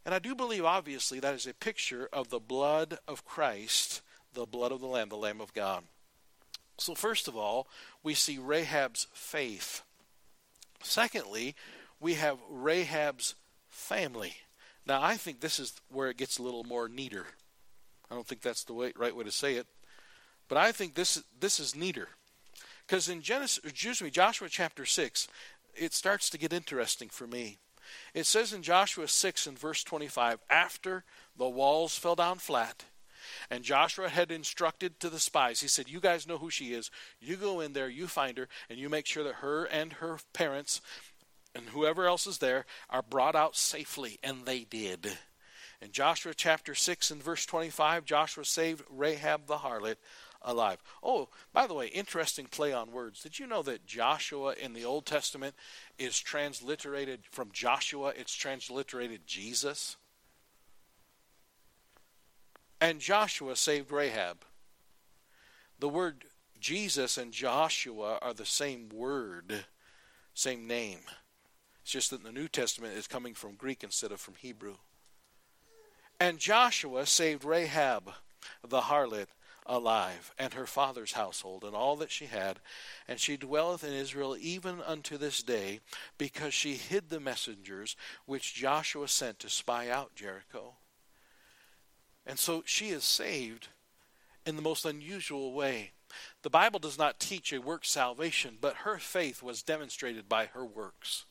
And 0.06 0.14
I 0.14 0.20
do 0.20 0.36
believe 0.36 0.66
obviously 0.66 1.20
that 1.20 1.34
is 1.34 1.48
a 1.48 1.54
picture 1.54 2.08
of 2.14 2.30
the 2.30 2.40
blood 2.40 3.00
of 3.08 3.26
Christ, 3.26 4.02
the 4.36 4.46
blood 4.46 4.72
of 4.72 4.82
the 4.82 4.88
lamb, 4.88 5.10
the 5.10 5.16
lamb 5.16 5.42
of 5.42 5.54
God. 5.54 5.84
So 6.78 6.94
first 6.94 7.28
of 7.28 7.36
all, 7.36 7.68
we 8.04 8.14
see 8.14 8.38
Rahab's 8.38 9.08
faith. 9.14 9.82
Secondly, 10.84 11.56
we 12.00 12.16
have 12.16 12.38
Rahab's 12.50 13.36
family. 13.70 14.36
Now, 14.86 15.02
I 15.02 15.16
think 15.16 15.40
this 15.40 15.60
is 15.60 15.74
where 15.90 16.10
it 16.10 16.18
gets 16.18 16.38
a 16.38 16.44
little 16.44 16.64
more 16.64 16.88
neater. 16.88 17.26
I 18.12 18.16
don't 18.16 18.28
think 18.28 18.42
that's 18.42 18.64
the 18.64 18.74
way, 18.74 18.94
right 18.96 19.16
way 19.16 19.24
to 19.24 19.32
say 19.32 19.56
it, 19.56 19.68
but 20.48 20.58
I 20.58 20.72
think 20.72 20.94
this 20.94 21.24
this 21.40 21.60
is 21.60 21.76
neater. 21.76 22.10
Because 22.86 23.10
in 23.10 23.22
Genesis, 23.22 23.64
excuse 23.64 24.00
me, 24.00 24.12
Joshua 24.12 24.48
chapter 24.48 24.86
6, 24.86 25.28
it 25.74 25.94
starts 25.94 26.30
to 26.30 26.38
get 26.38 26.54
interesting 26.54 27.10
for 27.10 27.26
me. 27.26 27.58
It 28.14 28.28
says 28.28 28.54
in 28.54 28.62
Joshua 28.62 29.08
6 29.08 29.48
and 29.48 29.58
verse 29.58 29.84
25, 29.84 30.40
after 30.50 31.04
the 31.36 31.50
walls 31.50 31.98
fell 31.98 32.16
down 32.16 32.38
flat, 32.38 32.86
and 33.50 33.64
Joshua 33.64 34.10
had 34.10 34.32
instructed 34.32 35.00
to 35.00 35.10
the 35.10 35.20
spies, 35.20 35.62
he 35.62 35.68
said, 35.68 35.90
You 35.90 36.00
guys 36.00 36.28
know 36.28 36.38
who 36.38 36.50
she 36.50 36.74
is. 36.74 36.92
You 37.20 37.36
go 37.36 37.60
in 37.60 37.74
there, 37.74 37.90
you 37.90 38.08
find 38.08 38.38
her, 38.38 38.48
and 38.70 38.80
you 38.80 38.90
make 38.90 39.06
sure 39.06 39.24
that 39.24 39.36
her 39.36 39.66
and 39.66 39.94
her 39.94 40.20
parents 40.34 40.82
and 41.56 41.70
whoever 41.70 42.06
else 42.06 42.28
is 42.28 42.40
there 42.40 42.66
are 42.90 43.02
brought 43.02 43.36
out 43.36 43.56
safely. 43.56 44.20
And 44.22 44.46
they 44.46 44.66
did. 44.66 45.18
In 45.82 45.92
Joshua 45.92 46.34
chapter 46.34 46.76
6 46.76 47.12
and 47.12 47.24
verse 47.24 47.46
25, 47.46 48.06
Joshua 48.06 48.46
saved 48.46 48.84
Rahab 48.90 49.48
the 49.48 49.58
harlot 49.58 49.96
alive. 50.42 50.82
Oh, 51.04 51.30
by 51.54 51.68
the 51.68 51.74
way, 51.74 51.88
interesting 51.88 52.46
play 52.46 52.72
on 52.72 52.92
words. 52.92 53.22
Did 53.22 53.40
you 53.40 53.48
know 53.48 53.62
that 53.64 53.86
Joshua 53.86 54.54
in 54.62 54.74
the 54.74 54.86
Old 54.86 55.06
Testament 55.06 55.56
is 55.98 56.20
transliterated 56.20 57.22
from 57.32 57.50
Joshua, 57.52 58.14
it's 58.16 58.36
transliterated 58.36 59.26
Jesus? 59.26 59.98
And 62.82 63.00
Joshua 63.00 63.56
saved 63.56 63.92
Rahab. 63.92 64.46
The 65.80 65.90
word 65.90 66.26
Jesus 66.60 67.18
and 67.18 67.32
Joshua 67.32 68.18
are 68.22 68.34
the 68.34 68.46
same 68.46 68.90
word, 68.90 69.66
same 70.34 70.68
name. 70.68 71.00
It's 71.82 71.92
just 71.92 72.10
that 72.10 72.22
in 72.22 72.24
the 72.24 72.32
New 72.32 72.48
Testament 72.48 72.94
it's 72.98 73.08
coming 73.08 73.34
from 73.34 73.56
Greek 73.56 73.84
instead 73.84 74.12
of 74.12 74.20
from 74.20 74.36
Hebrew. 74.36 74.76
And 76.20 76.40
Joshua 76.40 77.06
saved 77.06 77.44
Rahab, 77.44 78.12
the 78.68 78.82
harlot, 78.82 79.28
alive, 79.66 80.34
and 80.38 80.54
her 80.54 80.66
father's 80.66 81.14
household, 81.14 81.64
and 81.64 81.76
all 81.76 81.96
that 81.98 82.12
she 82.12 82.26
had. 82.26 82.60
And 83.08 83.20
she 83.20 83.36
dwelleth 83.36 83.84
in 83.84 83.94
Israel 83.94 84.38
even 84.40 84.82
unto 84.82 85.18
this 85.18 85.44
day, 85.44 85.80
because 86.18 86.54
she 86.54 86.76
hid 86.76 87.10
the 87.10 87.20
messengers 87.20 87.96
which 88.26 88.54
Joshua 88.56 89.08
sent 89.08 89.40
to 89.40 89.50
spy 89.50 89.90
out 89.90 90.16
Jericho. 90.16 90.76
And 92.26 92.40
so 92.40 92.64
she 92.66 92.90
is 92.90 93.04
saved 93.04 93.68
in 94.46 94.56
the 94.56 94.62
most 94.62 94.86
unusual 94.86 95.54
way. 95.54 95.92
The 96.44 96.50
Bible 96.50 96.80
does 96.80 96.98
not 96.98 97.20
teach 97.20 97.52
a 97.52 97.60
work 97.60 97.86
salvation, 97.86 98.58
but 98.62 98.78
her 98.78 98.98
faith 98.98 99.44
was 99.44 99.64
demonstrated 99.64 100.30
by 100.30 100.48
her 100.48 100.66
works. 100.66 101.26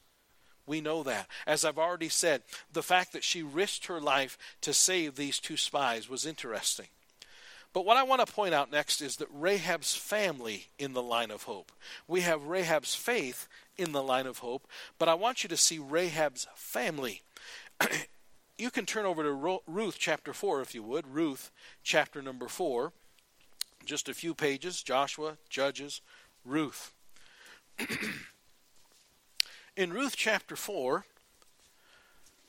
We 0.67 0.81
know 0.81 1.03
that. 1.03 1.29
As 1.47 1.65
I've 1.65 1.79
already 1.79 2.09
said, 2.09 2.43
the 2.73 2.83
fact 2.83 3.13
that 3.13 3.25
she 3.25 3.43
risked 3.43 3.87
her 3.87 4.01
life 4.01 4.39
to 4.63 4.73
save 4.73 5.15
these 5.15 5.39
two 5.39 5.57
spies 5.57 6.09
was 6.09 6.27
interesting. 6.27 6.87
But 7.73 7.85
what 7.85 7.97
I 7.97 8.05
want 8.05 8.25
to 8.25 8.33
point 8.33 8.55
out 8.55 8.71
next 8.71 9.03
is 9.03 9.17
that 9.17 9.29
Rahab's 9.33 9.95
family 9.97 10.69
in 10.79 10.93
the 10.93 11.03
line 11.03 11.31
of 11.31 11.43
hope. 11.43 11.73
We 12.07 12.21
have 12.21 12.47
Rahab's 12.47 12.95
faith 12.95 13.49
in 13.77 13.93
the 13.93 14.03
line 14.03 14.27
of 14.27 14.39
hope, 14.39 14.67
but 14.99 15.09
I 15.09 15.15
want 15.15 15.43
you 15.43 15.49
to 15.49 15.57
see 15.57 15.79
Rahab's 15.79 16.47
family. 16.55 17.23
you 18.59 18.71
can 18.71 18.87
turn 18.87 19.05
over 19.07 19.23
to 19.23 19.61
Ruth 19.67 19.97
chapter 19.99 20.33
4 20.33 20.61
if 20.61 20.75
you 20.75 20.83
would. 20.83 21.07
Ruth 21.07 21.51
chapter 21.83 22.23
number 22.23 22.49
4. 22.49 22.93
Just 23.85 24.09
a 24.09 24.15
few 24.15 24.35
pages 24.35 24.83
Joshua, 24.83 25.37
Judges, 25.49 26.01
Ruth. 26.45 26.93
in 29.77 29.93
Ruth 29.93 30.15
chapter 30.17 30.57
4, 30.57 31.05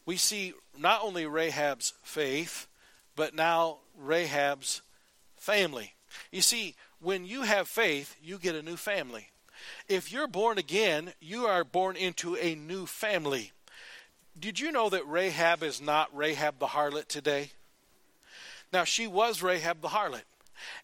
we 0.06 0.18
see 0.18 0.54
not 0.78 1.02
only 1.04 1.26
Rahab's 1.26 1.94
faith, 2.04 2.68
but 3.16 3.34
now 3.34 3.80
Rahab's 3.98 4.82
family. 5.36 5.94
You 6.32 6.42
see, 6.42 6.76
when 7.00 7.26
you 7.26 7.42
have 7.42 7.68
faith, 7.68 8.16
you 8.22 8.38
get 8.38 8.56
a 8.56 8.62
new 8.62 8.78
family. 8.78 9.30
If 9.88 10.12
you're 10.12 10.28
born 10.28 10.58
again, 10.58 11.14
you 11.20 11.46
are 11.46 11.64
born 11.64 11.96
into 11.96 12.36
a 12.36 12.56
new 12.56 12.86
family. 12.86 13.52
Did 14.38 14.60
you 14.60 14.72
know 14.72 14.90
that 14.90 15.08
Rahab 15.08 15.64
is 15.64 15.82
not 15.82 16.16
Rahab 16.16 16.60
the 16.60 16.68
harlot 16.68 17.08
today? 17.08 17.52
Now, 18.74 18.84
she 18.84 19.08
was 19.08 19.42
Rahab 19.42 19.82
the 19.82 19.90
harlot. 19.90 20.24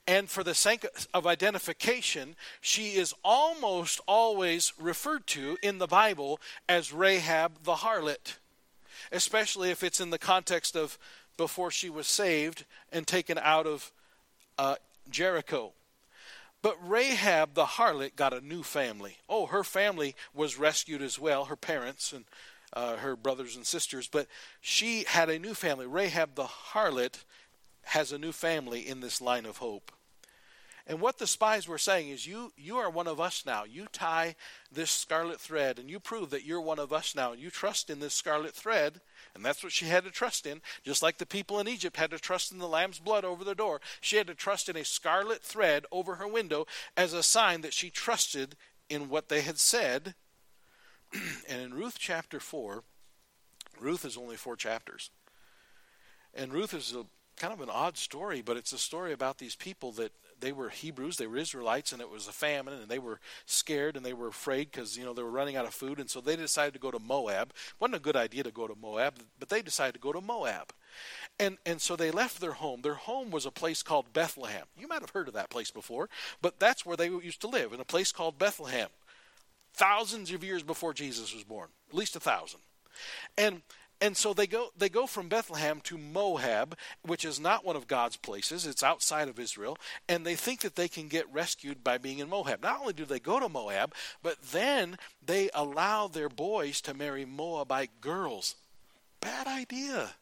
And 0.08 0.30
for 0.30 0.44
the 0.44 0.54
sake 0.54 0.86
of 1.14 1.28
identification, 1.28 2.36
she 2.60 2.96
is 2.96 3.14
almost 3.24 4.00
always 4.08 4.74
referred 4.80 5.28
to 5.28 5.58
in 5.62 5.78
the 5.78 5.88
Bible 5.88 6.40
as 6.68 6.94
Rahab 6.94 7.64
the 7.64 7.76
harlot, 7.76 8.38
especially 9.12 9.70
if 9.70 9.84
it's 9.84 10.02
in 10.02 10.10
the 10.10 10.20
context 10.20 10.76
of 10.76 10.98
before 11.38 11.72
she 11.72 11.90
was 11.90 12.08
saved 12.08 12.66
and 12.92 13.08
taken 13.08 13.38
out 13.38 13.66
of 13.66 13.92
uh, 14.58 14.76
Jericho. 15.10 15.72
But 16.62 16.78
Rahab 16.88 17.56
the 17.56 17.66
harlot 17.66 18.16
got 18.16 18.34
a 18.34 18.46
new 18.46 18.64
family. 18.64 19.18
Oh, 19.28 19.48
her 19.48 19.64
family 19.64 20.16
was 20.34 20.60
rescued 20.60 21.02
as 21.02 21.18
well, 21.18 21.46
her 21.46 21.56
parents 21.56 22.14
and 22.14 22.26
uh, 22.74 22.98
her 22.98 23.16
brothers 23.16 23.56
and 23.56 23.66
sisters, 23.66 24.08
but 24.08 24.28
she 24.60 25.04
had 25.08 25.30
a 25.30 25.40
new 25.40 25.54
family. 25.54 25.86
Rahab 25.86 26.36
the 26.36 26.46
harlot 26.46 27.24
has 27.84 28.12
a 28.12 28.18
new 28.18 28.32
family 28.32 28.88
in 28.88 29.00
this 29.00 29.22
line 29.22 29.46
of 29.46 29.58
hope. 29.58 29.92
And 30.88 31.00
what 31.00 31.20
the 31.20 31.28
spies 31.28 31.68
were 31.68 31.78
saying 31.78 32.10
is, 32.10 32.26
you, 32.26 32.52
you 32.58 32.78
are 32.78 32.90
one 32.90 33.08
of 33.08 33.20
us 33.20 33.44
now. 33.46 33.64
You 33.64 33.88
tie 33.92 34.36
this 34.72 34.90
scarlet 34.90 35.40
thread, 35.40 35.78
and 35.78 35.90
you 35.90 36.00
prove 36.00 36.32
that 36.32 36.44
you're 36.44 36.62
one 36.62 36.80
of 36.80 36.92
us 36.92 37.16
now. 37.16 37.34
You 37.34 37.52
trust 37.52 37.90
in 37.90 38.00
this 38.00 38.16
scarlet 38.16 38.56
thread, 38.56 39.00
and 39.36 39.46
that's 39.46 39.64
what 39.64 39.72
she 39.72 39.86
had 39.86 40.04
to 40.06 40.12
trust 40.12 40.46
in. 40.46 40.62
Just 40.84 41.04
like 41.04 41.18
the 41.18 41.26
people 41.26 41.60
in 41.60 41.68
Egypt 41.68 41.98
had 41.98 42.12
to 42.12 42.20
trust 42.20 42.52
in 42.52 42.58
the 42.58 42.68
lamb's 42.68 43.00
blood 43.00 43.24
over 43.24 43.44
the 43.44 43.56
door, 43.56 43.80
she 44.02 44.18
had 44.18 44.28
to 44.28 44.36
trust 44.36 44.70
in 44.70 44.76
a 44.76 44.84
scarlet 44.84 45.44
thread 45.44 45.86
over 45.92 46.16
her 46.16 46.28
window 46.28 46.66
as 46.98 47.14
a 47.14 47.24
sign 47.24 47.62
that 47.62 47.74
she 47.74 47.90
trusted 47.90 48.56
in 48.90 49.08
what 49.08 49.30
they 49.30 49.42
had 49.42 49.60
said. 49.60 50.16
and 51.50 51.62
in 51.62 51.74
Ruth 51.74 51.98
chapter 52.00 52.40
4, 52.40 52.84
Ruth 53.80 54.06
is 54.06 54.18
only 54.18 54.36
four 54.36 54.56
chapters. 54.56 55.10
And 56.34 56.54
Ruth 56.54 56.74
is 56.74 56.96
a 56.96 57.06
kind 57.36 57.54
of 57.54 57.62
an 57.62 57.70
odd 57.70 57.98
story, 57.98 58.42
but 58.42 58.58
it's 58.58 58.74
a 58.74 58.78
story 58.78 59.14
about 59.14 59.38
these 59.38 59.56
people 59.56 59.92
that 59.94 60.12
they 60.40 60.52
were 60.52 60.70
Hebrews, 60.70 61.18
they 61.18 61.28
were 61.28 61.38
Israelites, 61.38 61.92
and 61.92 62.02
it 62.02 62.10
was 62.10 62.28
a 62.28 62.32
famine, 62.32 62.74
and 62.74 62.90
they 62.90 63.00
were 63.00 63.20
scared 63.46 63.96
and 63.96 64.06
they 64.06 64.14
were 64.14 64.28
afraid 64.28 64.72
because 64.72 64.98
you 64.98 65.06
know 65.06 65.14
they 65.14 65.24
were 65.24 65.32
running 65.32 65.56
out 65.56 65.66
of 65.66 65.74
food, 65.74 66.00
and 66.00 66.10
so 66.10 66.20
they 66.20 66.36
decided 66.36 66.74
to 66.74 66.80
go 66.80 66.92
to 66.92 67.00
Moab. 67.00 67.54
Wasn't 67.80 67.96
a 67.96 68.00
good 68.00 68.16
idea 68.16 68.44
to 68.44 68.52
go 68.52 68.68
to 68.68 68.76
Moab, 68.80 69.16
but 69.40 69.50
they 69.50 69.62
decided 69.62 69.94
to 69.94 70.00
go 70.00 70.12
to 70.12 70.22
Moab, 70.22 70.74
and 71.40 71.58
and 71.66 71.80
so 71.80 71.96
they 71.96 72.12
left 72.12 72.42
their 72.42 72.54
home. 72.54 72.82
Their 72.82 72.96
home 72.96 73.32
was 73.32 73.46
a 73.46 73.52
place 73.52 73.84
called 73.84 74.14
Bethlehem. 74.14 74.66
You 74.78 74.88
might 74.88 75.02
have 75.02 75.12
heard 75.12 75.28
of 75.28 75.36
that 75.36 75.50
place 75.50 75.72
before, 75.72 76.10
but 76.42 76.60
that's 76.60 76.86
where 76.86 76.98
they 76.98 77.08
used 77.08 77.42
to 77.42 77.48
live 77.48 77.72
in 77.72 77.80
a 77.80 77.86
place 77.86 78.12
called 78.12 78.40
Bethlehem, 78.40 78.90
thousands 79.74 80.32
of 80.32 80.44
years 80.44 80.64
before 80.64 80.94
Jesus 80.94 81.34
was 81.34 81.44
born, 81.44 81.70
at 81.90 81.96
least 81.96 82.16
a 82.16 82.20
thousand, 82.20 82.60
and 83.38 83.62
and 84.02 84.18
so 84.18 84.34
they 84.34 84.48
go 84.48 84.70
they 84.76 84.90
go 84.90 85.06
from 85.06 85.30
Bethlehem 85.30 85.80
to 85.82 85.98
Moab, 85.98 86.76
which 87.04 87.24
is 87.24 87.40
not 87.40 87.64
one 87.64 87.76
of 87.76 87.88
God's 87.88 88.18
places, 88.18 88.66
it's 88.66 88.84
outside 88.84 89.30
of 89.30 89.40
Israel, 89.40 89.78
and 90.10 90.26
they 90.26 90.36
think 90.36 90.62
that 90.62 90.76
they 90.76 90.88
can 90.88 91.08
get 91.08 91.32
rescued 91.32 91.84
by 91.84 92.00
being 92.00 92.18
in 92.18 92.30
Moab. 92.30 92.64
Not 92.64 92.82
only 92.82 92.94
do 92.94 93.06
they 93.06 93.20
go 93.20 93.40
to 93.40 93.48
Moab, 93.48 93.94
but 94.24 94.42
then 94.42 94.98
they 95.24 95.52
allow 95.54 96.08
their 96.08 96.30
boys 96.30 96.82
to 96.82 96.96
marry 96.96 97.26
Moabite 97.26 98.02
girls. 98.02 98.56
Bad 99.20 99.46
idea. 99.46 100.16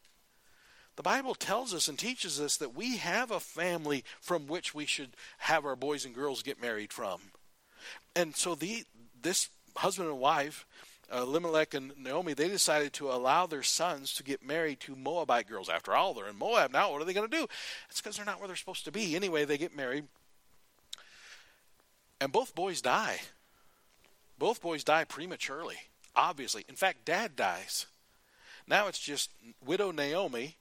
The 0.97 1.03
Bible 1.03 1.33
tells 1.33 1.73
us 1.73 1.87
and 1.87 1.97
teaches 1.97 2.41
us 2.41 2.57
that 2.57 2.75
we 2.75 2.97
have 2.97 3.31
a 3.31 3.39
family 3.39 4.03
from 4.19 4.47
which 4.47 4.75
we 4.75 4.85
should 4.85 5.11
have 5.37 5.65
our 5.65 5.77
boys 5.77 6.03
and 6.03 6.13
girls 6.13 6.43
get 6.43 6.61
married 6.61 6.91
from. 6.91 7.21
And 8.13 8.35
so 8.35 8.53
the 8.53 8.83
this 9.21 9.49
husband 9.75 10.09
and 10.09 10.19
wife 10.19 10.65
uh, 11.11 11.21
Elimelech 11.21 11.73
and 11.73 11.91
Naomi, 11.97 12.33
they 12.33 12.47
decided 12.47 12.93
to 12.93 13.09
allow 13.09 13.47
their 13.47 13.63
sons 13.63 14.13
to 14.13 14.23
get 14.23 14.45
married 14.45 14.79
to 14.81 14.95
Moabite 14.95 15.47
girls. 15.47 15.69
After 15.69 15.95
all, 15.95 16.13
they're 16.13 16.27
in 16.27 16.37
Moab 16.37 16.71
now. 16.71 16.91
What 16.91 17.01
are 17.01 17.05
they 17.05 17.13
going 17.13 17.29
to 17.29 17.37
do? 17.37 17.47
It's 17.89 18.01
because 18.01 18.17
they're 18.17 18.25
not 18.25 18.39
where 18.39 18.47
they're 18.47 18.55
supposed 18.55 18.85
to 18.85 18.91
be. 18.91 19.15
Anyway, 19.15 19.45
they 19.45 19.57
get 19.57 19.75
married. 19.75 20.05
And 22.21 22.31
both 22.31 22.53
boys 22.53 22.81
die. 22.81 23.19
Both 24.37 24.61
boys 24.61 24.83
die 24.83 25.03
prematurely, 25.03 25.77
obviously. 26.15 26.63
In 26.69 26.75
fact, 26.75 27.05
dad 27.05 27.35
dies. 27.35 27.87
Now 28.67 28.87
it's 28.87 28.99
just 28.99 29.31
widow 29.65 29.91
Naomi 29.91 30.57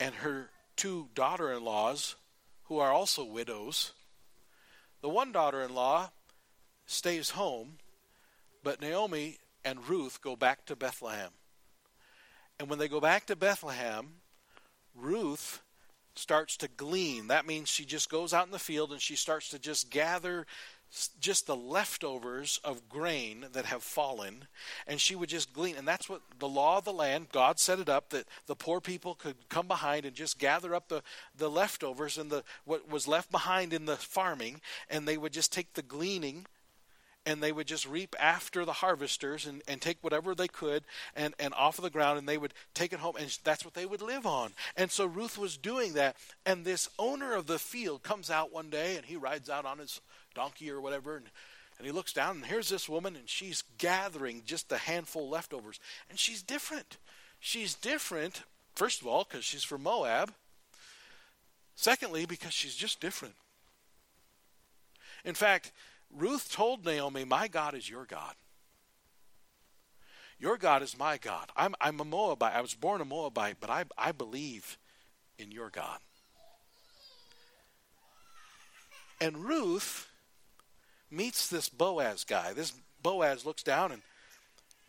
and 0.00 0.14
her 0.16 0.50
two 0.76 1.08
daughter 1.14 1.52
in 1.52 1.64
laws, 1.64 2.16
who 2.64 2.78
are 2.78 2.92
also 2.92 3.24
widows. 3.24 3.92
The 5.02 5.08
one 5.08 5.32
daughter 5.32 5.62
in 5.62 5.74
law 5.74 6.10
stays 6.86 7.30
home, 7.30 7.78
but 8.62 8.80
Naomi 8.80 9.38
and 9.64 9.88
Ruth 9.88 10.20
go 10.20 10.36
back 10.36 10.66
to 10.66 10.76
Bethlehem. 10.76 11.30
And 12.58 12.68
when 12.68 12.78
they 12.78 12.88
go 12.88 13.00
back 13.00 13.26
to 13.26 13.36
Bethlehem, 13.36 14.06
Ruth 14.94 15.62
starts 16.14 16.56
to 16.58 16.68
glean. 16.68 17.28
That 17.28 17.46
means 17.46 17.68
she 17.68 17.84
just 17.84 18.08
goes 18.08 18.32
out 18.32 18.46
in 18.46 18.52
the 18.52 18.58
field 18.58 18.92
and 18.92 19.00
she 19.00 19.16
starts 19.16 19.48
to 19.50 19.58
just 19.58 19.90
gather 19.90 20.46
just 21.20 21.46
the 21.46 21.56
leftovers 21.56 22.60
of 22.62 22.88
grain 22.88 23.46
that 23.52 23.64
have 23.64 23.82
fallen, 23.82 24.46
and 24.86 25.00
she 25.00 25.16
would 25.16 25.28
just 25.28 25.52
glean. 25.52 25.74
And 25.76 25.88
that's 25.88 26.08
what 26.08 26.20
the 26.38 26.48
law 26.48 26.78
of 26.78 26.84
the 26.84 26.92
land, 26.92 27.30
God 27.32 27.58
set 27.58 27.80
it 27.80 27.88
up 27.88 28.10
that 28.10 28.28
the 28.46 28.54
poor 28.54 28.80
people 28.80 29.14
could 29.14 29.48
come 29.48 29.66
behind 29.66 30.06
and 30.06 30.14
just 30.14 30.38
gather 30.38 30.72
up 30.72 30.88
the, 30.88 31.02
the 31.36 31.50
leftovers 31.50 32.16
and 32.16 32.30
the 32.30 32.44
what 32.64 32.88
was 32.88 33.08
left 33.08 33.32
behind 33.32 33.72
in 33.72 33.86
the 33.86 33.96
farming, 33.96 34.60
and 34.88 35.08
they 35.08 35.16
would 35.16 35.32
just 35.32 35.52
take 35.52 35.74
the 35.74 35.82
gleaning 35.82 36.46
and 37.26 37.42
they 37.42 37.52
would 37.52 37.66
just 37.66 37.86
reap 37.86 38.14
after 38.18 38.64
the 38.64 38.72
harvesters 38.72 39.46
and, 39.46 39.62
and 39.66 39.80
take 39.80 39.98
whatever 40.02 40.34
they 40.34 40.48
could 40.48 40.84
and, 41.16 41.34
and 41.38 41.54
off 41.54 41.78
of 41.78 41.84
the 41.84 41.90
ground 41.90 42.18
and 42.18 42.28
they 42.28 42.38
would 42.38 42.54
take 42.74 42.92
it 42.92 42.98
home 42.98 43.16
and 43.18 43.38
that's 43.44 43.64
what 43.64 43.74
they 43.74 43.86
would 43.86 44.02
live 44.02 44.26
on. 44.26 44.52
And 44.76 44.90
so 44.90 45.06
Ruth 45.06 45.38
was 45.38 45.56
doing 45.56 45.94
that. 45.94 46.16
And 46.44 46.64
this 46.64 46.88
owner 46.98 47.34
of 47.34 47.46
the 47.46 47.58
field 47.58 48.02
comes 48.02 48.30
out 48.30 48.52
one 48.52 48.70
day 48.70 48.96
and 48.96 49.06
he 49.06 49.16
rides 49.16 49.48
out 49.48 49.64
on 49.64 49.78
his 49.78 50.00
donkey 50.34 50.70
or 50.70 50.80
whatever 50.80 51.16
and, 51.16 51.26
and 51.78 51.86
he 51.86 51.92
looks 51.92 52.12
down 52.12 52.36
and 52.36 52.46
here's 52.46 52.68
this 52.68 52.88
woman 52.88 53.16
and 53.16 53.28
she's 53.28 53.64
gathering 53.78 54.42
just 54.44 54.70
a 54.70 54.78
handful 54.78 55.28
leftovers. 55.28 55.80
And 56.10 56.18
she's 56.18 56.42
different. 56.42 56.98
She's 57.40 57.74
different, 57.74 58.42
first 58.74 59.00
of 59.00 59.06
all, 59.06 59.24
because 59.24 59.44
she's 59.44 59.64
from 59.64 59.82
Moab. 59.82 60.32
Secondly, 61.76 62.24
because 62.24 62.52
she's 62.52 62.76
just 62.76 63.00
different. 63.00 63.34
In 65.24 65.34
fact, 65.34 65.72
Ruth 66.14 66.52
told 66.52 66.84
Naomi, 66.84 67.24
My 67.24 67.48
God 67.48 67.74
is 67.74 67.88
your 67.88 68.04
God. 68.04 68.34
Your 70.38 70.56
God 70.56 70.82
is 70.82 70.98
my 70.98 71.16
God. 71.16 71.50
I'm, 71.56 71.74
I'm 71.80 72.00
a 72.00 72.04
Moabite. 72.04 72.54
I 72.54 72.60
was 72.60 72.74
born 72.74 73.00
a 73.00 73.04
Moabite, 73.04 73.56
but 73.60 73.70
I, 73.70 73.84
I 73.96 74.12
believe 74.12 74.78
in 75.38 75.50
your 75.50 75.70
God. 75.70 75.98
And 79.20 79.44
Ruth 79.44 80.08
meets 81.10 81.48
this 81.48 81.68
Boaz 81.68 82.24
guy. 82.24 82.52
This 82.52 82.72
Boaz 83.02 83.46
looks 83.46 83.62
down 83.62 83.92
and 83.92 84.02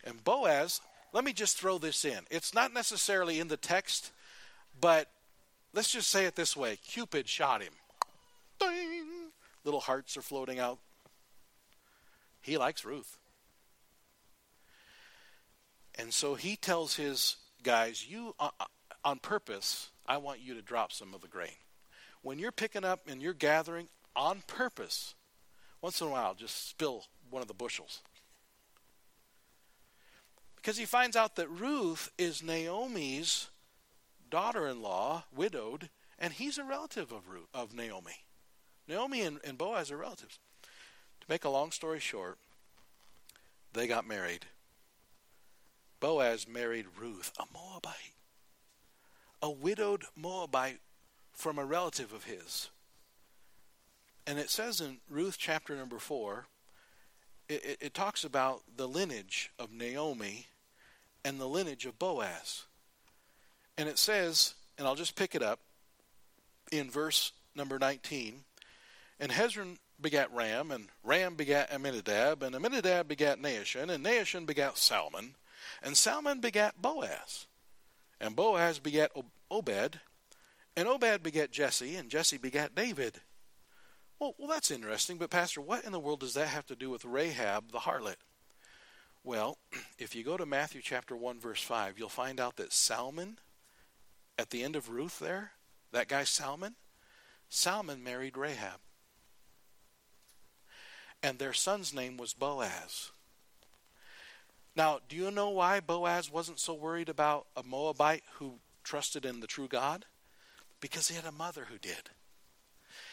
and 0.05 0.23
Boaz, 0.23 0.81
let 1.13 1.23
me 1.23 1.33
just 1.33 1.57
throw 1.57 1.77
this 1.77 2.05
in. 2.05 2.19
It's 2.29 2.53
not 2.53 2.73
necessarily 2.73 3.39
in 3.39 3.47
the 3.47 3.57
text, 3.57 4.11
but 4.79 5.09
let's 5.73 5.91
just 5.91 6.09
say 6.09 6.25
it 6.25 6.35
this 6.35 6.55
way. 6.55 6.77
Cupid 6.77 7.27
shot 7.27 7.63
him. 7.63 7.73
Ding! 8.59 9.31
Little 9.63 9.79
hearts 9.79 10.15
are 10.15 10.21
floating 10.21 10.59
out. 10.59 10.77
He 12.45 12.59
likes 12.59 12.85
Ruth. 12.85 13.17
And 15.97 16.13
so 16.13 16.35
he 16.35 16.55
tells 16.55 16.95
his 16.95 17.37
guys, 17.63 18.05
"You 18.07 18.35
uh, 18.39 18.51
uh, 18.59 18.65
on 19.03 19.17
purpose, 19.17 19.89
I 20.05 20.17
want 20.17 20.41
you 20.41 20.53
to 20.53 20.61
drop 20.61 20.91
some 20.91 21.15
of 21.15 21.21
the 21.21 21.27
grain. 21.27 21.57
When 22.21 22.37
you're 22.37 22.51
picking 22.51 22.83
up 22.83 23.07
and 23.07 23.19
you're 23.19 23.33
gathering 23.33 23.87
on 24.15 24.43
purpose, 24.45 25.15
once 25.81 25.99
in 26.01 26.05
a 26.05 26.11
while 26.11 26.35
just 26.35 26.69
spill 26.69 27.05
one 27.31 27.41
of 27.41 27.47
the 27.47 27.55
bushels." 27.55 28.03
Because 30.55 30.77
he 30.77 30.85
finds 30.85 31.15
out 31.15 31.37
that 31.37 31.49
Ruth 31.49 32.11
is 32.15 32.43
Naomi's 32.43 33.49
daughter-in-law, 34.29 35.23
widowed, 35.35 35.89
and 36.19 36.33
he's 36.33 36.59
a 36.59 36.63
relative 36.63 37.11
of 37.11 37.27
Ruth, 37.27 37.47
of 37.55 37.73
Naomi. 37.73 38.25
Naomi 38.87 39.21
and, 39.21 39.39
and 39.43 39.57
Boaz 39.57 39.89
are 39.89 39.97
relatives. 39.97 40.37
To 41.25 41.33
make 41.33 41.43
a 41.43 41.49
long 41.49 41.71
story 41.71 41.99
short, 41.99 42.37
they 43.73 43.87
got 43.87 44.07
married. 44.07 44.45
Boaz 45.99 46.47
married 46.47 46.85
Ruth, 46.99 47.31
a 47.39 47.45
Moabite, 47.51 48.13
a 49.41 49.49
widowed 49.49 50.03
Moabite 50.15 50.79
from 51.33 51.57
a 51.57 51.65
relative 51.65 52.13
of 52.13 52.25
his. 52.25 52.69
And 54.27 54.37
it 54.37 54.49
says 54.49 54.81
in 54.81 54.97
Ruth 55.09 55.37
chapter 55.39 55.75
number 55.75 55.97
4, 55.97 56.45
it, 57.49 57.65
it, 57.65 57.77
it 57.81 57.93
talks 57.93 58.23
about 58.23 58.61
the 58.75 58.87
lineage 58.87 59.51
of 59.57 59.71
Naomi 59.71 60.47
and 61.23 61.39
the 61.39 61.47
lineage 61.47 61.85
of 61.85 61.97
Boaz. 61.97 62.65
And 63.77 63.89
it 63.89 63.97
says, 63.97 64.53
and 64.77 64.87
I'll 64.87 64.95
just 64.95 65.15
pick 65.15 65.33
it 65.33 65.41
up 65.41 65.59
in 66.71 66.89
verse 66.89 67.31
number 67.55 67.79
19 67.79 68.43
and 69.19 69.31
Hezron 69.31 69.77
begat 69.99 70.31
Ram, 70.33 70.71
and 70.71 70.89
Ram 71.03 71.35
begat 71.35 71.71
Amminadab, 71.71 72.43
and 72.43 72.55
Amminadab 72.55 73.07
begat 73.07 73.41
Nahashon, 73.41 73.89
and 73.89 74.05
Nahashon 74.05 74.45
begat 74.45 74.77
Salmon, 74.77 75.35
and 75.81 75.97
Salmon 75.97 76.39
begat 76.39 76.81
Boaz, 76.81 77.47
and 78.19 78.35
Boaz 78.35 78.79
begat 78.79 79.11
Obed, 79.49 79.99
and 80.75 80.87
Obed 80.87 81.23
begat 81.23 81.51
Jesse, 81.51 81.95
and 81.95 82.09
Jesse 82.09 82.37
begat 82.37 82.75
David. 82.75 83.21
Well, 84.19 84.35
well, 84.37 84.47
that's 84.47 84.71
interesting, 84.71 85.17
but 85.17 85.29
Pastor, 85.29 85.61
what 85.61 85.83
in 85.83 85.91
the 85.91 85.99
world 85.99 86.21
does 86.21 86.33
that 86.35 86.47
have 86.47 86.65
to 86.67 86.75
do 86.75 86.89
with 86.89 87.05
Rahab 87.05 87.71
the 87.71 87.79
harlot? 87.79 88.15
Well, 89.23 89.57
if 89.97 90.15
you 90.15 90.23
go 90.23 90.37
to 90.37 90.45
Matthew 90.45 90.81
chapter 90.81 91.15
1, 91.15 91.39
verse 91.39 91.61
5, 91.61 91.99
you'll 91.99 92.09
find 92.09 92.39
out 92.39 92.55
that 92.57 92.71
Salmon, 92.71 93.39
at 94.37 94.49
the 94.51 94.63
end 94.63 94.75
of 94.75 94.89
Ruth 94.89 95.19
there, 95.19 95.51
that 95.91 96.07
guy 96.07 96.23
Salmon, 96.23 96.75
Salmon 97.49 98.03
married 98.03 98.37
Rahab 98.37 98.79
and 101.25 101.39
their 101.39 101.53
son's 101.53 101.91
name 101.91 102.17
was 102.17 102.35
Boaz. 102.35 103.11
Now, 104.75 104.99
do 105.09 105.15
you 105.15 105.31
know 105.31 105.49
why 105.49 105.79
Boaz 105.79 106.31
wasn't 106.31 106.59
so 106.59 106.75
worried 106.75 107.09
about 107.09 107.47
a 107.57 107.63
Moabite 107.63 108.21
who 108.33 108.59
trusted 108.83 109.25
in 109.25 109.39
the 109.39 109.47
true 109.47 109.67
God? 109.67 110.05
Because 110.79 111.07
he 111.07 111.15
had 111.15 111.25
a 111.25 111.31
mother 111.31 111.65
who 111.67 111.79
did. 111.79 112.11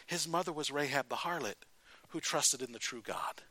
His 0.07 0.29
mother 0.29 0.53
was 0.53 0.71
Rahab 0.71 1.09
the 1.09 1.17
harlot, 1.17 1.65
who 2.09 2.21
trusted 2.21 2.61
in 2.61 2.73
the 2.73 2.79
true 2.79 3.01
God. 3.03 3.45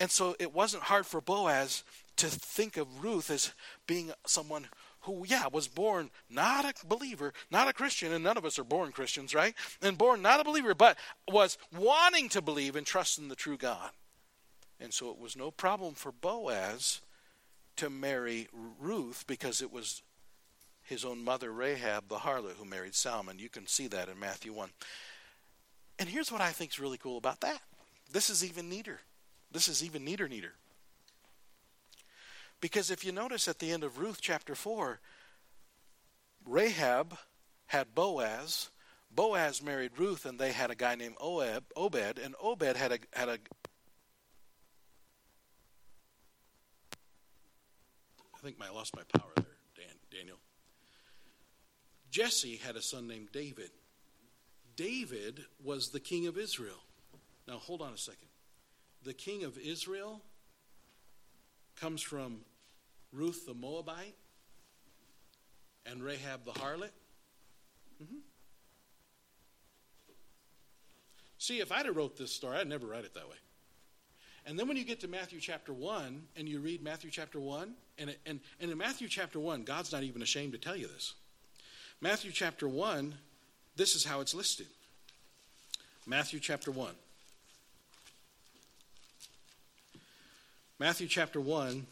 And 0.00 0.10
so 0.10 0.34
it 0.40 0.52
wasn't 0.52 0.84
hard 0.84 1.06
for 1.06 1.20
Boaz 1.20 1.84
to 2.16 2.26
think 2.26 2.76
of 2.76 3.04
Ruth 3.04 3.30
as 3.30 3.52
being 3.86 4.10
someone 4.26 4.66
who, 5.04 5.24
yeah, 5.26 5.46
was 5.52 5.68
born 5.68 6.10
not 6.28 6.64
a 6.64 6.86
believer, 6.86 7.32
not 7.50 7.68
a 7.68 7.72
Christian, 7.72 8.12
and 8.12 8.24
none 8.24 8.36
of 8.36 8.44
us 8.44 8.58
are 8.58 8.64
born 8.64 8.92
Christians, 8.92 9.34
right? 9.34 9.54
And 9.82 9.98
born 9.98 10.22
not 10.22 10.40
a 10.40 10.44
believer, 10.44 10.74
but 10.74 10.98
was 11.30 11.58
wanting 11.76 12.28
to 12.30 12.42
believe 12.42 12.76
and 12.76 12.86
trust 12.86 13.18
in 13.18 13.28
the 13.28 13.36
true 13.36 13.56
God. 13.56 13.90
And 14.80 14.92
so 14.92 15.10
it 15.10 15.18
was 15.18 15.36
no 15.36 15.50
problem 15.50 15.94
for 15.94 16.12
Boaz 16.12 17.00
to 17.76 17.90
marry 17.90 18.48
Ruth 18.80 19.24
because 19.26 19.62
it 19.62 19.72
was 19.72 20.02
his 20.82 21.04
own 21.04 21.24
mother, 21.24 21.52
Rahab, 21.52 22.08
the 22.08 22.18
harlot, 22.18 22.56
who 22.56 22.64
married 22.64 22.94
Salmon. 22.94 23.38
You 23.38 23.48
can 23.48 23.66
see 23.66 23.86
that 23.88 24.08
in 24.08 24.18
Matthew 24.18 24.52
1. 24.52 24.68
And 25.98 26.08
here's 26.08 26.30
what 26.30 26.40
I 26.40 26.50
think 26.50 26.72
is 26.72 26.80
really 26.80 26.98
cool 26.98 27.16
about 27.16 27.40
that. 27.40 27.60
This 28.12 28.28
is 28.28 28.44
even 28.44 28.68
neater. 28.68 29.00
This 29.50 29.68
is 29.68 29.82
even 29.82 30.04
neater, 30.04 30.28
neater. 30.28 30.52
Because 32.64 32.90
if 32.90 33.04
you 33.04 33.12
notice 33.12 33.46
at 33.46 33.58
the 33.58 33.72
end 33.72 33.84
of 33.84 33.98
Ruth 33.98 34.20
chapter 34.22 34.54
4, 34.54 34.98
Rahab 36.46 37.14
had 37.66 37.94
Boaz, 37.94 38.70
Boaz 39.10 39.60
married 39.60 39.90
Ruth, 39.98 40.24
and 40.24 40.38
they 40.38 40.50
had 40.50 40.70
a 40.70 40.74
guy 40.74 40.94
named 40.94 41.16
Obed, 41.20 41.64
Obed 41.76 42.18
and 42.18 42.34
Obed 42.40 42.78
had 42.78 42.90
a 42.90 42.98
had 43.12 43.28
a. 43.28 43.38
I 48.34 48.38
think 48.42 48.56
I 48.58 48.70
lost 48.70 48.96
my 48.96 49.02
power 49.14 49.32
there, 49.36 49.44
Dan, 49.76 49.96
Daniel. 50.10 50.38
Jesse 52.10 52.56
had 52.56 52.76
a 52.76 52.82
son 52.82 53.06
named 53.06 53.28
David. 53.30 53.72
David 54.74 55.44
was 55.62 55.90
the 55.90 56.00
king 56.00 56.26
of 56.26 56.38
Israel. 56.38 56.82
Now 57.46 57.58
hold 57.58 57.82
on 57.82 57.92
a 57.92 57.98
second. 57.98 58.28
The 59.02 59.12
king 59.12 59.44
of 59.44 59.58
Israel 59.58 60.22
comes 61.76 62.00
from 62.00 62.40
Ruth 63.14 63.46
the 63.46 63.54
Moabite 63.54 64.14
and 65.86 66.02
Rahab 66.02 66.44
the 66.44 66.52
harlot? 66.52 66.90
Mm-hmm. 68.02 68.18
See, 71.38 71.60
if 71.60 71.70
I'd 71.70 71.86
have 71.86 71.96
wrote 71.96 72.16
this 72.16 72.32
story, 72.32 72.56
I'd 72.56 72.68
never 72.68 72.86
write 72.86 73.04
it 73.04 73.14
that 73.14 73.28
way. 73.28 73.36
And 74.46 74.58
then 74.58 74.68
when 74.68 74.76
you 74.76 74.84
get 74.84 75.00
to 75.00 75.08
Matthew 75.08 75.40
chapter 75.40 75.72
1 75.72 76.22
and 76.36 76.48
you 76.48 76.58
read 76.58 76.82
Matthew 76.82 77.10
chapter 77.10 77.40
1, 77.40 77.72
and, 77.98 78.16
and, 78.26 78.40
and 78.60 78.70
in 78.70 78.76
Matthew 78.76 79.08
chapter 79.08 79.38
1, 79.38 79.62
God's 79.62 79.92
not 79.92 80.02
even 80.02 80.22
ashamed 80.22 80.52
to 80.52 80.58
tell 80.58 80.76
you 80.76 80.86
this. 80.86 81.14
Matthew 82.00 82.32
chapter 82.32 82.68
1, 82.68 83.14
this 83.76 83.94
is 83.94 84.04
how 84.04 84.20
it's 84.20 84.34
listed 84.34 84.66
Matthew 86.06 86.40
chapter 86.40 86.70
1. 86.70 86.90
Matthew 90.78 91.06
chapter 91.06 91.40
1, 91.40 91.86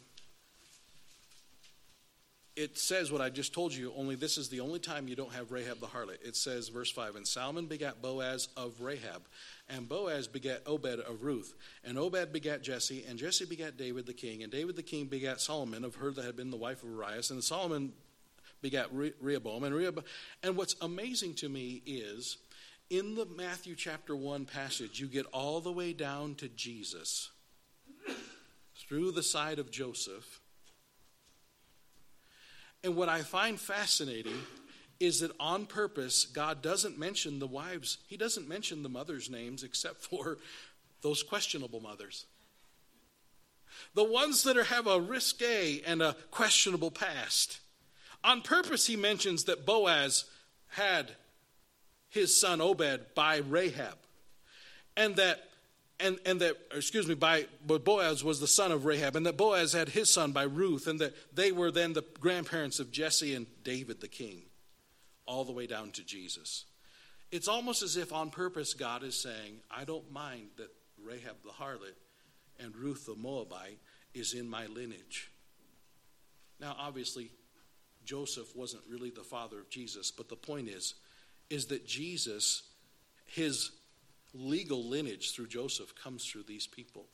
it 2.54 2.78
says 2.78 3.10
what 3.10 3.22
I 3.22 3.30
just 3.30 3.54
told 3.54 3.72
you, 3.72 3.92
only 3.96 4.14
this 4.14 4.36
is 4.36 4.48
the 4.48 4.60
only 4.60 4.78
time 4.78 5.08
you 5.08 5.16
don't 5.16 5.32
have 5.32 5.52
Rahab 5.52 5.80
the 5.80 5.86
harlot. 5.86 6.18
It 6.22 6.36
says, 6.36 6.68
verse 6.68 6.90
5 6.90 7.16
And 7.16 7.26
Salmon 7.26 7.66
begat 7.66 8.02
Boaz 8.02 8.48
of 8.56 8.80
Rahab, 8.80 9.22
and 9.68 9.88
Boaz 9.88 10.28
begat 10.28 10.62
Obed 10.66 11.00
of 11.00 11.22
Ruth, 11.22 11.54
and 11.82 11.98
Obed 11.98 12.32
begat 12.32 12.62
Jesse, 12.62 13.04
and 13.08 13.18
Jesse 13.18 13.46
begat 13.46 13.76
David 13.78 14.06
the 14.06 14.12
king, 14.12 14.42
and 14.42 14.52
David 14.52 14.76
the 14.76 14.82
king 14.82 15.06
begat 15.06 15.40
Solomon 15.40 15.84
of 15.84 15.94
her 15.96 16.10
that 16.10 16.24
had 16.24 16.36
been 16.36 16.50
the 16.50 16.56
wife 16.56 16.82
of 16.82 16.90
Urias, 16.90 17.30
and 17.30 17.42
Solomon 17.42 17.92
begat 18.60 18.88
Rehoboam, 18.92 19.64
and 19.64 19.74
Rehoboam. 19.74 20.04
And 20.42 20.56
what's 20.56 20.76
amazing 20.82 21.34
to 21.36 21.48
me 21.48 21.82
is 21.86 22.36
in 22.90 23.14
the 23.14 23.24
Matthew 23.24 23.74
chapter 23.74 24.14
1 24.14 24.44
passage, 24.44 25.00
you 25.00 25.06
get 25.06 25.24
all 25.32 25.60
the 25.60 25.72
way 25.72 25.94
down 25.94 26.34
to 26.36 26.48
Jesus 26.48 27.30
through 28.76 29.12
the 29.12 29.22
side 29.22 29.58
of 29.58 29.70
Joseph 29.70 30.41
and 32.84 32.96
what 32.96 33.08
I 33.08 33.22
find 33.22 33.58
fascinating 33.58 34.38
is 34.98 35.20
that 35.20 35.32
on 35.40 35.66
purpose, 35.66 36.24
God 36.24 36.62
doesn't 36.62 36.98
mention 36.98 37.38
the 37.38 37.46
wives, 37.46 37.98
He 38.06 38.16
doesn't 38.16 38.48
mention 38.48 38.82
the 38.82 38.88
mothers' 38.88 39.30
names 39.30 39.62
except 39.62 40.02
for 40.04 40.38
those 41.02 41.22
questionable 41.22 41.80
mothers. 41.80 42.26
The 43.94 44.04
ones 44.04 44.42
that 44.44 44.56
are, 44.56 44.64
have 44.64 44.86
a 44.86 45.00
risque 45.00 45.82
and 45.84 46.02
a 46.02 46.16
questionable 46.30 46.90
past. 46.90 47.60
On 48.22 48.40
purpose, 48.40 48.86
he 48.86 48.96
mentions 48.96 49.44
that 49.44 49.66
Boaz 49.66 50.26
had 50.68 51.12
his 52.08 52.38
son 52.38 52.60
Obed 52.60 53.14
by 53.14 53.38
Rahab, 53.38 53.96
and 54.96 55.16
that 55.16 55.48
and, 56.02 56.18
and 56.26 56.40
that, 56.40 56.56
excuse 56.74 57.06
me, 57.06 57.14
by 57.14 57.46
but 57.66 57.84
Boaz 57.84 58.22
was 58.22 58.40
the 58.40 58.46
son 58.46 58.72
of 58.72 58.84
Rahab, 58.84 59.16
and 59.16 59.24
that 59.26 59.36
Boaz 59.36 59.72
had 59.72 59.90
his 59.90 60.12
son 60.12 60.32
by 60.32 60.42
Ruth, 60.42 60.86
and 60.86 60.98
that 61.00 61.14
they 61.34 61.52
were 61.52 61.70
then 61.70 61.92
the 61.92 62.04
grandparents 62.20 62.80
of 62.80 62.90
Jesse 62.90 63.34
and 63.34 63.46
David 63.64 64.00
the 64.00 64.08
king, 64.08 64.42
all 65.26 65.44
the 65.44 65.52
way 65.52 65.66
down 65.66 65.90
to 65.92 66.04
Jesus. 66.04 66.64
It's 67.30 67.48
almost 67.48 67.82
as 67.82 67.96
if 67.96 68.12
on 68.12 68.30
purpose 68.30 68.74
God 68.74 69.02
is 69.02 69.14
saying, 69.14 69.60
I 69.70 69.84
don't 69.84 70.12
mind 70.12 70.48
that 70.58 70.68
Rahab 71.02 71.36
the 71.44 71.50
harlot 71.50 71.94
and 72.60 72.76
Ruth 72.76 73.06
the 73.06 73.14
Moabite 73.14 73.78
is 74.14 74.34
in 74.34 74.48
my 74.48 74.66
lineage. 74.66 75.30
Now, 76.60 76.76
obviously, 76.78 77.30
Joseph 78.04 78.54
wasn't 78.54 78.82
really 78.88 79.10
the 79.10 79.22
father 79.22 79.58
of 79.58 79.70
Jesus, 79.70 80.10
but 80.10 80.28
the 80.28 80.36
point 80.36 80.68
is, 80.68 80.94
is 81.50 81.66
that 81.66 81.86
Jesus, 81.86 82.62
his 83.26 83.70
legal 84.34 84.84
lineage 84.84 85.34
through 85.34 85.48
Joseph 85.48 85.94
comes 85.94 86.24
through 86.24 86.44
these 86.44 86.66
people. 86.66 87.06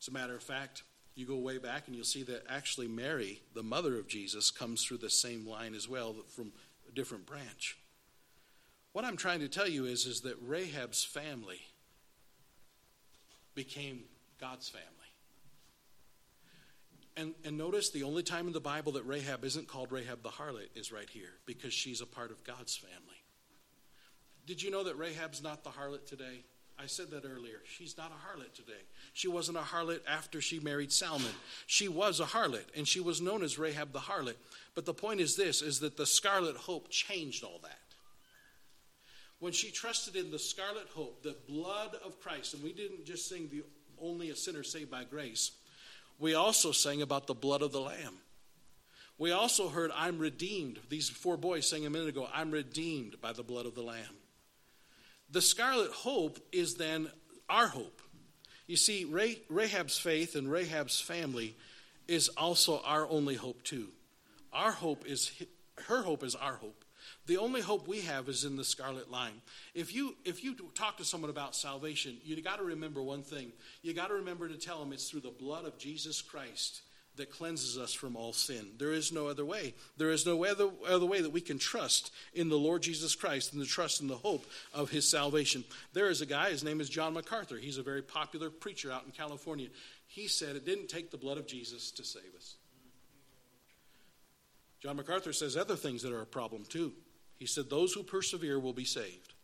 As 0.00 0.08
a 0.08 0.12
matter 0.12 0.34
of 0.34 0.42
fact, 0.42 0.82
you 1.14 1.26
go 1.26 1.36
way 1.36 1.58
back 1.58 1.86
and 1.86 1.94
you'll 1.94 2.04
see 2.04 2.22
that 2.24 2.44
actually 2.48 2.88
Mary, 2.88 3.42
the 3.54 3.62
mother 3.62 3.98
of 3.98 4.08
Jesus, 4.08 4.50
comes 4.50 4.84
through 4.84 4.98
the 4.98 5.10
same 5.10 5.46
line 5.46 5.74
as 5.74 5.88
well 5.88 6.14
from 6.28 6.52
a 6.88 6.92
different 6.92 7.26
branch. 7.26 7.76
What 8.92 9.04
I'm 9.04 9.16
trying 9.16 9.40
to 9.40 9.48
tell 9.48 9.68
you 9.68 9.84
is, 9.84 10.06
is 10.06 10.22
that 10.22 10.36
Rahab's 10.40 11.04
family 11.04 11.60
became 13.54 14.04
God's 14.40 14.68
family. 14.68 14.86
And, 17.16 17.34
and 17.44 17.58
notice 17.58 17.90
the 17.90 18.04
only 18.04 18.22
time 18.22 18.46
in 18.46 18.52
the 18.52 18.60
Bible 18.60 18.92
that 18.92 19.02
Rahab 19.02 19.44
isn't 19.44 19.68
called 19.68 19.92
Rahab 19.92 20.22
the 20.22 20.30
harlot 20.30 20.68
is 20.74 20.90
right 20.90 21.08
here 21.10 21.32
because 21.44 21.74
she's 21.74 22.00
a 22.00 22.06
part 22.06 22.30
of 22.30 22.42
God's 22.44 22.76
family. 22.76 23.19
Did 24.50 24.64
you 24.64 24.72
know 24.72 24.82
that 24.82 24.98
Rahab's 24.98 25.44
not 25.44 25.62
the 25.62 25.70
harlot 25.70 26.06
today? 26.06 26.42
I 26.76 26.86
said 26.86 27.12
that 27.12 27.24
earlier. 27.24 27.60
She's 27.72 27.96
not 27.96 28.10
a 28.10 28.14
harlot 28.36 28.52
today. 28.52 28.82
She 29.12 29.28
wasn't 29.28 29.58
a 29.58 29.60
harlot 29.60 30.00
after 30.08 30.40
she 30.40 30.58
married 30.58 30.90
Salmon. 30.90 31.30
She 31.68 31.86
was 31.86 32.18
a 32.18 32.24
harlot, 32.24 32.64
and 32.76 32.88
she 32.88 32.98
was 32.98 33.20
known 33.20 33.44
as 33.44 33.60
Rahab 33.60 33.92
the 33.92 34.00
harlot. 34.00 34.34
But 34.74 34.86
the 34.86 34.92
point 34.92 35.20
is 35.20 35.36
this 35.36 35.62
is 35.62 35.78
that 35.78 35.96
the 35.96 36.04
scarlet 36.04 36.56
hope 36.56 36.90
changed 36.90 37.44
all 37.44 37.60
that. 37.62 37.78
When 39.38 39.52
she 39.52 39.70
trusted 39.70 40.16
in 40.16 40.32
the 40.32 40.38
scarlet 40.40 40.88
hope, 40.96 41.22
the 41.22 41.36
blood 41.48 41.94
of 42.04 42.20
Christ, 42.20 42.54
and 42.54 42.64
we 42.64 42.72
didn't 42.72 43.06
just 43.06 43.28
sing 43.28 43.50
the 43.52 43.62
only 44.02 44.30
a 44.30 44.34
sinner 44.34 44.64
saved 44.64 44.90
by 44.90 45.04
grace, 45.04 45.52
we 46.18 46.34
also 46.34 46.72
sang 46.72 47.02
about 47.02 47.28
the 47.28 47.34
blood 47.34 47.62
of 47.62 47.70
the 47.70 47.80
Lamb. 47.80 48.14
We 49.16 49.30
also 49.30 49.68
heard, 49.68 49.92
I'm 49.94 50.18
redeemed. 50.18 50.80
These 50.88 51.08
four 51.08 51.36
boys 51.36 51.70
sang 51.70 51.86
a 51.86 51.90
minute 51.90 52.08
ago, 52.08 52.28
I'm 52.34 52.50
redeemed 52.50 53.20
by 53.20 53.32
the 53.32 53.44
blood 53.44 53.66
of 53.66 53.76
the 53.76 53.82
Lamb. 53.82 54.16
The 55.32 55.42
scarlet 55.42 55.90
hope 55.90 56.38
is 56.52 56.74
then 56.74 57.08
our 57.48 57.68
hope. 57.68 58.02
You 58.66 58.76
see, 58.76 59.04
Rahab's 59.48 59.98
faith 59.98 60.36
and 60.36 60.50
Rahab's 60.50 61.00
family 61.00 61.56
is 62.08 62.28
also 62.30 62.80
our 62.84 63.06
only 63.08 63.34
hope, 63.34 63.62
too. 63.62 63.88
Our 64.52 64.72
hope 64.72 65.06
is, 65.06 65.32
her 65.88 66.02
hope 66.02 66.24
is 66.24 66.34
our 66.34 66.54
hope. 66.54 66.84
The 67.26 67.36
only 67.36 67.60
hope 67.60 67.86
we 67.86 68.00
have 68.00 68.28
is 68.28 68.44
in 68.44 68.56
the 68.56 68.64
scarlet 68.64 69.10
line. 69.10 69.42
If 69.74 69.94
you 69.94 70.16
if 70.24 70.42
you 70.42 70.56
talk 70.74 70.96
to 70.96 71.04
someone 71.04 71.30
about 71.30 71.54
salvation, 71.54 72.16
you 72.24 72.40
got 72.42 72.58
to 72.58 72.64
remember 72.64 73.02
one 73.02 73.22
thing. 73.22 73.52
You 73.82 73.94
got 73.94 74.08
to 74.08 74.14
remember 74.14 74.48
to 74.48 74.56
tell 74.56 74.80
them 74.80 74.92
it's 74.92 75.08
through 75.08 75.20
the 75.20 75.30
blood 75.30 75.64
of 75.64 75.78
Jesus 75.78 76.22
Christ 76.22 76.82
that 77.20 77.30
cleanses 77.30 77.78
us 77.78 77.92
from 77.92 78.16
all 78.16 78.32
sin. 78.32 78.66
There 78.78 78.92
is 78.92 79.12
no 79.12 79.28
other 79.28 79.44
way. 79.44 79.74
There 79.96 80.10
is 80.10 80.26
no 80.26 80.44
other, 80.44 80.68
other 80.88 81.06
way 81.06 81.20
that 81.20 81.30
we 81.30 81.40
can 81.40 81.58
trust 81.58 82.12
in 82.34 82.48
the 82.48 82.58
Lord 82.58 82.82
Jesus 82.82 83.14
Christ 83.14 83.52
and 83.52 83.62
the 83.62 83.66
trust 83.66 84.00
in 84.00 84.08
the 84.08 84.16
hope 84.16 84.44
of 84.74 84.90
his 84.90 85.08
salvation. 85.08 85.64
There 85.92 86.10
is 86.10 86.20
a 86.20 86.26
guy, 86.26 86.50
his 86.50 86.64
name 86.64 86.80
is 86.80 86.88
John 86.88 87.14
MacArthur. 87.14 87.56
He's 87.56 87.78
a 87.78 87.82
very 87.82 88.02
popular 88.02 88.50
preacher 88.50 88.90
out 88.90 89.04
in 89.04 89.12
California. 89.12 89.68
He 90.06 90.26
said 90.26 90.56
it 90.56 90.66
didn't 90.66 90.88
take 90.88 91.10
the 91.10 91.16
blood 91.16 91.38
of 91.38 91.46
Jesus 91.46 91.90
to 91.92 92.04
save 92.04 92.34
us. 92.36 92.56
John 94.80 94.96
MacArthur 94.96 95.32
says 95.32 95.56
other 95.56 95.76
things 95.76 96.02
that 96.02 96.12
are 96.12 96.22
a 96.22 96.26
problem 96.26 96.64
too. 96.64 96.92
He 97.36 97.46
said, 97.46 97.68
Those 97.68 97.92
who 97.92 98.02
persevere 98.02 98.58
will 98.58 98.72
be 98.72 98.84
saved. 98.84 99.34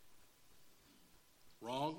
Wrong. 1.61 1.97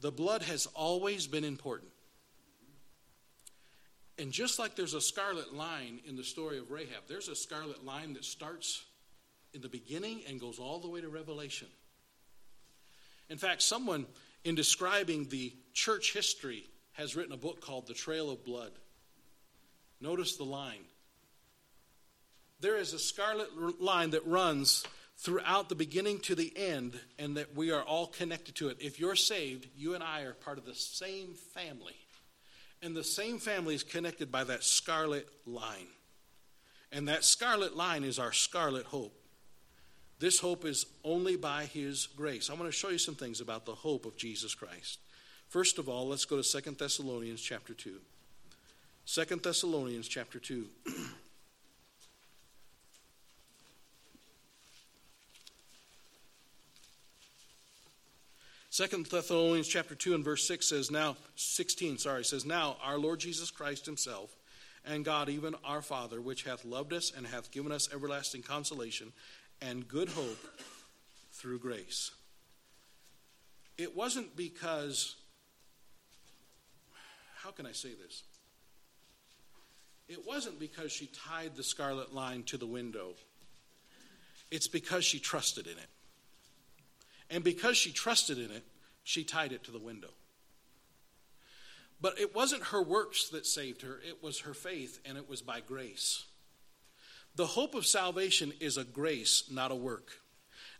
The 0.00 0.12
blood 0.12 0.42
has 0.42 0.66
always 0.74 1.26
been 1.26 1.44
important. 1.44 1.90
And 4.18 4.32
just 4.32 4.58
like 4.58 4.74
there's 4.74 4.94
a 4.94 5.00
scarlet 5.00 5.54
line 5.54 6.00
in 6.06 6.16
the 6.16 6.24
story 6.24 6.58
of 6.58 6.70
Rahab, 6.70 7.04
there's 7.08 7.28
a 7.28 7.36
scarlet 7.36 7.84
line 7.84 8.14
that 8.14 8.24
starts 8.24 8.84
in 9.54 9.60
the 9.60 9.68
beginning 9.68 10.22
and 10.28 10.40
goes 10.40 10.58
all 10.58 10.80
the 10.80 10.88
way 10.88 11.00
to 11.00 11.08
Revelation. 11.08 11.68
In 13.28 13.38
fact, 13.38 13.62
someone 13.62 14.06
in 14.44 14.54
describing 14.54 15.28
the 15.28 15.54
church 15.72 16.12
history 16.12 16.64
has 16.92 17.14
written 17.14 17.32
a 17.32 17.36
book 17.36 17.60
called 17.60 17.86
The 17.86 17.94
Trail 17.94 18.30
of 18.30 18.44
Blood. 18.44 18.72
Notice 20.00 20.36
the 20.36 20.44
line. 20.44 20.84
There 22.60 22.76
is 22.76 22.92
a 22.92 22.98
scarlet 22.98 23.80
line 23.80 24.10
that 24.10 24.26
runs 24.26 24.84
throughout 25.18 25.68
the 25.68 25.74
beginning 25.74 26.20
to 26.20 26.34
the 26.34 26.52
end, 26.56 26.98
and 27.18 27.36
that 27.36 27.56
we 27.56 27.72
are 27.72 27.82
all 27.82 28.06
connected 28.06 28.54
to 28.56 28.68
it. 28.68 28.78
If 28.80 29.00
you're 29.00 29.16
saved, 29.16 29.66
you 29.76 29.94
and 29.94 30.02
I 30.02 30.22
are 30.22 30.32
part 30.32 30.58
of 30.58 30.64
the 30.64 30.74
same 30.74 31.34
family. 31.54 31.96
And 32.82 32.96
the 32.96 33.02
same 33.02 33.38
family 33.38 33.74
is 33.74 33.82
connected 33.82 34.30
by 34.30 34.44
that 34.44 34.62
scarlet 34.62 35.28
line. 35.44 35.88
And 36.92 37.08
that 37.08 37.24
scarlet 37.24 37.76
line 37.76 38.04
is 38.04 38.20
our 38.20 38.32
scarlet 38.32 38.86
hope. 38.86 39.14
This 40.20 40.38
hope 40.38 40.64
is 40.64 40.86
only 41.04 41.36
by 41.36 41.64
His 41.64 42.06
grace. 42.06 42.48
I 42.48 42.54
want 42.54 42.66
to 42.66 42.72
show 42.72 42.88
you 42.90 42.98
some 42.98 43.16
things 43.16 43.40
about 43.40 43.66
the 43.66 43.74
hope 43.74 44.06
of 44.06 44.16
Jesus 44.16 44.54
Christ. 44.54 45.00
First 45.48 45.78
of 45.78 45.88
all, 45.88 46.08
let's 46.08 46.24
go 46.24 46.36
to 46.36 46.44
Second 46.44 46.78
Thessalonians 46.78 47.40
chapter 47.40 47.74
2. 47.74 47.96
2 49.06 49.24
Thessalonians 49.36 50.06
chapter 50.06 50.38
2. 50.38 50.66
Second 58.78 59.06
Thessalonians 59.06 59.66
chapter 59.66 59.96
2 59.96 60.14
and 60.14 60.24
verse 60.24 60.46
6 60.46 60.64
says, 60.64 60.88
now, 60.88 61.16
16, 61.34 61.98
sorry, 61.98 62.24
says, 62.24 62.46
Now 62.46 62.76
our 62.80 62.96
Lord 62.96 63.18
Jesus 63.18 63.50
Christ 63.50 63.86
himself 63.86 64.36
and 64.84 65.04
God, 65.04 65.28
even 65.28 65.56
our 65.64 65.82
Father, 65.82 66.20
which 66.20 66.44
hath 66.44 66.64
loved 66.64 66.92
us 66.92 67.12
and 67.16 67.26
hath 67.26 67.50
given 67.50 67.72
us 67.72 67.88
everlasting 67.92 68.42
consolation 68.42 69.12
and 69.60 69.88
good 69.88 70.10
hope 70.10 70.38
through 71.32 71.58
grace. 71.58 72.12
It 73.76 73.96
wasn't 73.96 74.36
because, 74.36 75.16
how 77.38 77.50
can 77.50 77.66
I 77.66 77.72
say 77.72 77.94
this? 78.00 78.22
It 80.08 80.24
wasn't 80.24 80.60
because 80.60 80.92
she 80.92 81.10
tied 81.26 81.56
the 81.56 81.64
scarlet 81.64 82.14
line 82.14 82.44
to 82.44 82.56
the 82.56 82.64
window. 82.64 83.14
It's 84.52 84.68
because 84.68 85.04
she 85.04 85.18
trusted 85.18 85.66
in 85.66 85.78
it. 85.78 85.88
And 87.30 87.44
because 87.44 87.76
she 87.76 87.92
trusted 87.92 88.38
in 88.38 88.50
it, 88.50 88.64
she 89.04 89.24
tied 89.24 89.52
it 89.52 89.64
to 89.64 89.70
the 89.70 89.78
window. 89.78 90.10
But 92.00 92.18
it 92.18 92.34
wasn't 92.34 92.64
her 92.64 92.82
works 92.82 93.28
that 93.30 93.46
saved 93.46 93.82
her, 93.82 94.00
it 94.06 94.22
was 94.22 94.40
her 94.40 94.54
faith, 94.54 95.00
and 95.04 95.18
it 95.18 95.28
was 95.28 95.42
by 95.42 95.60
grace. 95.60 96.24
The 97.34 97.46
hope 97.46 97.74
of 97.74 97.86
salvation 97.86 98.52
is 98.60 98.76
a 98.76 98.84
grace, 98.84 99.44
not 99.50 99.70
a 99.70 99.76
work. 99.76 100.10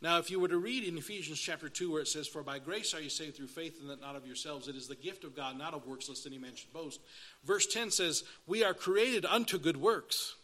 Now, 0.01 0.19
if 0.19 0.31
you 0.31 0.39
were 0.39 0.49
to 0.49 0.59
read 0.59 0.85
in 0.85 0.97
Ephesians 0.97 1.41
chapter 1.41 1.69
2, 1.69 1.91
where 1.91 2.03
it 2.03 2.09
says, 2.09 2.29
For 2.29 2.45
by 2.45 2.61
grace 2.61 2.95
are 2.95 3.01
you 3.01 3.11
saved 3.11 3.37
through 3.37 3.49
faith, 3.49 3.81
and 3.81 3.91
that 3.91 4.01
not 4.01 4.15
of 4.15 4.27
yourselves, 4.27 4.69
it 4.69 4.77
is 4.77 4.87
the 4.87 4.95
gift 4.95 5.25
of 5.25 5.35
God, 5.35 5.59
not 5.59 5.75
of 5.75 5.87
works, 5.87 6.09
lest 6.09 6.27
any 6.27 6.39
man 6.39 6.55
should 6.55 6.73
boast. 6.73 7.01
Verse 7.45 7.67
10 7.67 7.91
says, 7.91 8.23
We 8.47 8.63
are 8.63 8.75
created 8.75 9.25
unto 9.25 9.59
good 9.59 9.77
works. 9.77 10.37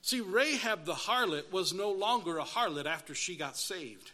See, 0.00 0.22
Rahab 0.22 0.86
the 0.86 0.94
harlot 0.94 1.52
was 1.52 1.74
no 1.74 1.90
longer 1.90 2.38
a 2.38 2.44
harlot 2.44 2.86
after 2.86 3.14
she 3.14 3.36
got 3.36 3.58
saved. 3.58 4.12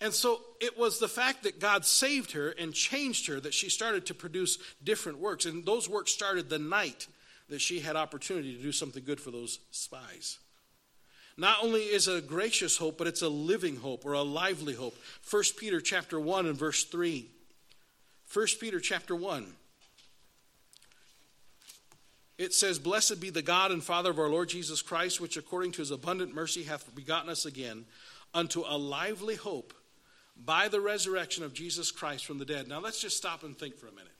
And 0.00 0.12
so 0.12 0.40
it 0.60 0.78
was 0.78 0.98
the 0.98 1.08
fact 1.08 1.42
that 1.44 1.58
God 1.58 1.86
saved 1.86 2.32
her 2.32 2.50
and 2.50 2.74
changed 2.74 3.28
her 3.28 3.40
that 3.40 3.54
she 3.54 3.70
started 3.70 4.06
to 4.06 4.14
produce 4.14 4.58
different 4.84 5.18
works. 5.18 5.46
And 5.46 5.64
those 5.64 5.88
works 5.88 6.12
started 6.12 6.48
the 6.50 6.58
night 6.58 7.06
that 7.48 7.60
she 7.60 7.80
had 7.80 7.96
opportunity 7.96 8.54
to 8.54 8.62
do 8.62 8.72
something 8.72 9.04
good 9.04 9.20
for 9.20 9.30
those 9.30 9.58
spies. 9.70 10.38
Not 11.38 11.58
only 11.62 11.82
is 11.82 12.08
it 12.08 12.16
a 12.16 12.26
gracious 12.26 12.76
hope, 12.76 12.98
but 12.98 13.06
it's 13.06 13.22
a 13.22 13.28
living 13.28 13.76
hope 13.76 14.04
or 14.04 14.12
a 14.14 14.22
lively 14.22 14.74
hope. 14.74 14.96
1 15.30 15.42
Peter 15.58 15.80
chapter 15.80 16.18
1 16.18 16.46
and 16.46 16.56
verse 16.56 16.84
3. 16.84 17.26
1 18.32 18.46
Peter 18.60 18.80
chapter 18.80 19.14
1. 19.14 19.46
It 22.38 22.52
says, 22.52 22.78
Blessed 22.78 23.20
be 23.20 23.30
the 23.30 23.42
God 23.42 23.70
and 23.70 23.82
Father 23.82 24.10
of 24.10 24.18
our 24.18 24.28
Lord 24.28 24.48
Jesus 24.48 24.82
Christ, 24.82 25.20
which 25.20 25.36
according 25.36 25.72
to 25.72 25.78
his 25.78 25.90
abundant 25.90 26.34
mercy 26.34 26.64
hath 26.64 26.94
begotten 26.94 27.30
us 27.30 27.46
again 27.46 27.86
unto 28.34 28.62
a 28.66 28.76
lively 28.76 29.36
hope 29.36 29.72
by 30.44 30.68
the 30.68 30.80
resurrection 30.80 31.44
of 31.44 31.54
Jesus 31.54 31.90
Christ 31.90 32.26
from 32.26 32.38
the 32.38 32.44
dead. 32.44 32.68
Now 32.68 32.80
let's 32.80 33.00
just 33.00 33.16
stop 33.16 33.42
and 33.42 33.56
think 33.56 33.76
for 33.76 33.86
a 33.86 33.92
minute. 33.92 34.12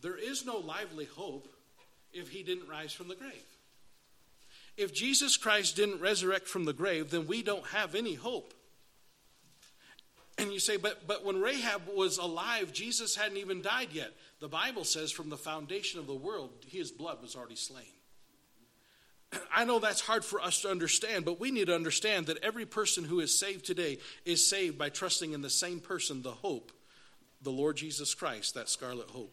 There 0.00 0.16
is 0.16 0.44
no 0.44 0.58
lively 0.58 1.06
hope 1.06 1.48
if 2.12 2.28
he 2.28 2.42
didn't 2.42 2.68
rise 2.68 2.92
from 2.92 3.08
the 3.08 3.14
grave. 3.14 3.46
If 4.76 4.92
Jesus 4.92 5.36
Christ 5.36 5.76
didn't 5.76 6.00
resurrect 6.00 6.48
from 6.48 6.64
the 6.64 6.72
grave, 6.72 7.10
then 7.10 7.26
we 7.26 7.42
don't 7.42 7.66
have 7.68 7.94
any 7.94 8.14
hope. 8.14 8.52
And 10.36 10.52
you 10.52 10.58
say, 10.58 10.76
but, 10.76 11.06
but 11.06 11.24
when 11.24 11.40
Rahab 11.40 11.82
was 11.94 12.18
alive, 12.18 12.72
Jesus 12.72 13.14
hadn't 13.14 13.36
even 13.36 13.62
died 13.62 13.88
yet. 13.92 14.10
The 14.40 14.48
Bible 14.48 14.84
says 14.84 15.12
from 15.12 15.30
the 15.30 15.36
foundation 15.36 16.00
of 16.00 16.08
the 16.08 16.14
world, 16.14 16.50
his 16.66 16.90
blood 16.90 17.22
was 17.22 17.36
already 17.36 17.54
slain. 17.54 17.84
I 19.54 19.64
know 19.64 19.78
that's 19.78 20.00
hard 20.00 20.24
for 20.24 20.40
us 20.40 20.62
to 20.62 20.70
understand, 20.70 21.24
but 21.24 21.40
we 21.40 21.50
need 21.50 21.66
to 21.66 21.74
understand 21.74 22.26
that 22.26 22.42
every 22.42 22.66
person 22.66 23.04
who 23.04 23.20
is 23.20 23.38
saved 23.38 23.64
today 23.64 23.98
is 24.24 24.46
saved 24.46 24.78
by 24.78 24.88
trusting 24.88 25.32
in 25.32 25.42
the 25.42 25.50
same 25.50 25.80
person, 25.80 26.22
the 26.22 26.32
hope, 26.32 26.72
the 27.42 27.50
Lord 27.50 27.76
Jesus 27.76 28.14
Christ, 28.14 28.54
that 28.54 28.68
scarlet 28.68 29.10
hope. 29.10 29.32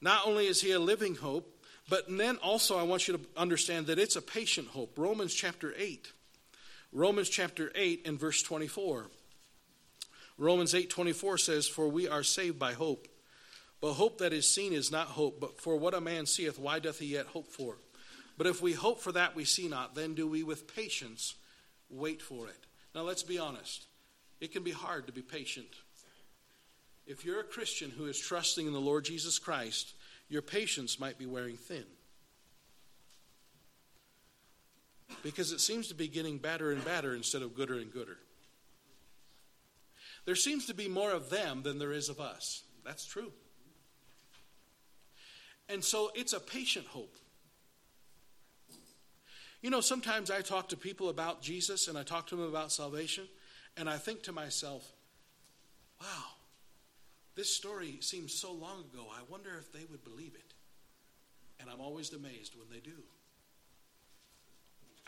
Not 0.00 0.26
only 0.26 0.46
is 0.46 0.60
he 0.60 0.72
a 0.72 0.78
living 0.78 1.14
hope, 1.14 1.50
but 1.88 2.04
then 2.08 2.36
also 2.36 2.78
I 2.78 2.82
want 2.82 3.08
you 3.08 3.16
to 3.16 3.26
understand 3.36 3.86
that 3.86 3.98
it's 3.98 4.16
a 4.16 4.22
patient 4.22 4.68
hope. 4.68 4.98
Romans 4.98 5.34
chapter 5.34 5.74
8. 5.76 6.12
Romans 6.92 7.28
chapter 7.28 7.72
8 7.74 8.06
and 8.06 8.18
verse 8.18 8.42
24. 8.42 9.10
Romans 10.36 10.74
8:24 10.74 11.38
says, 11.38 11.68
"For 11.68 11.88
we 11.88 12.08
are 12.08 12.22
saved 12.22 12.58
by 12.58 12.72
hope. 12.72 13.08
But 13.80 13.94
hope 13.94 14.18
that 14.18 14.32
is 14.32 14.48
seen 14.48 14.72
is 14.72 14.90
not 14.90 15.08
hope, 15.08 15.38
but 15.40 15.60
for 15.60 15.76
what 15.76 15.94
a 15.94 16.00
man 16.00 16.26
seeth, 16.26 16.58
why 16.58 16.78
doth 16.78 17.00
he 17.00 17.06
yet 17.06 17.26
hope 17.26 17.48
for? 17.52 17.78
But 18.36 18.46
if 18.46 18.60
we 18.60 18.72
hope 18.72 19.00
for 19.00 19.12
that 19.12 19.34
we 19.34 19.44
see 19.44 19.68
not, 19.68 19.94
then 19.94 20.14
do 20.14 20.26
we 20.26 20.42
with 20.42 20.66
patience 20.74 21.34
wait 21.88 22.20
for 22.20 22.48
it." 22.48 22.66
Now 22.94 23.02
let's 23.02 23.22
be 23.22 23.38
honest. 23.38 23.86
It 24.40 24.52
can 24.52 24.62
be 24.62 24.72
hard 24.72 25.06
to 25.06 25.12
be 25.12 25.22
patient. 25.22 25.76
If 27.06 27.24
you're 27.24 27.40
a 27.40 27.44
Christian 27.44 27.90
who 27.90 28.06
is 28.06 28.18
trusting 28.18 28.66
in 28.66 28.72
the 28.72 28.80
Lord 28.80 29.04
Jesus 29.04 29.38
Christ, 29.38 29.94
your 30.28 30.42
patience 30.42 30.98
might 30.98 31.18
be 31.18 31.26
wearing 31.26 31.56
thin. 31.56 31.86
Because 35.22 35.52
it 35.52 35.60
seems 35.60 35.88
to 35.88 35.94
be 35.94 36.08
getting 36.08 36.38
better 36.38 36.72
and 36.72 36.84
better 36.84 37.14
instead 37.14 37.42
of 37.42 37.54
gooder 37.54 37.78
and 37.78 37.92
gooder. 37.92 38.18
There 40.24 40.34
seems 40.34 40.66
to 40.66 40.74
be 40.74 40.88
more 40.88 41.12
of 41.12 41.28
them 41.28 41.62
than 41.62 41.78
there 41.78 41.92
is 41.92 42.08
of 42.08 42.20
us. 42.20 42.62
That's 42.82 43.04
true. 43.04 43.32
And 45.68 45.84
so 45.84 46.10
it's 46.14 46.32
a 46.32 46.40
patient 46.40 46.86
hope. 46.86 47.16
You 49.64 49.70
know, 49.70 49.80
sometimes 49.80 50.30
I 50.30 50.42
talk 50.42 50.68
to 50.68 50.76
people 50.76 51.08
about 51.08 51.40
Jesus 51.40 51.88
and 51.88 51.96
I 51.96 52.02
talk 52.02 52.26
to 52.26 52.36
them 52.36 52.46
about 52.46 52.70
salvation, 52.70 53.24
and 53.78 53.88
I 53.88 53.96
think 53.96 54.22
to 54.24 54.32
myself, 54.32 54.86
wow, 55.98 56.24
this 57.34 57.56
story 57.56 57.96
seems 58.02 58.34
so 58.34 58.52
long 58.52 58.80
ago. 58.80 59.06
I 59.10 59.20
wonder 59.30 59.48
if 59.58 59.72
they 59.72 59.86
would 59.90 60.04
believe 60.04 60.34
it. 60.34 60.52
And 61.58 61.70
I'm 61.70 61.80
always 61.80 62.12
amazed 62.12 62.54
when 62.58 62.68
they 62.70 62.80
do. 62.80 62.92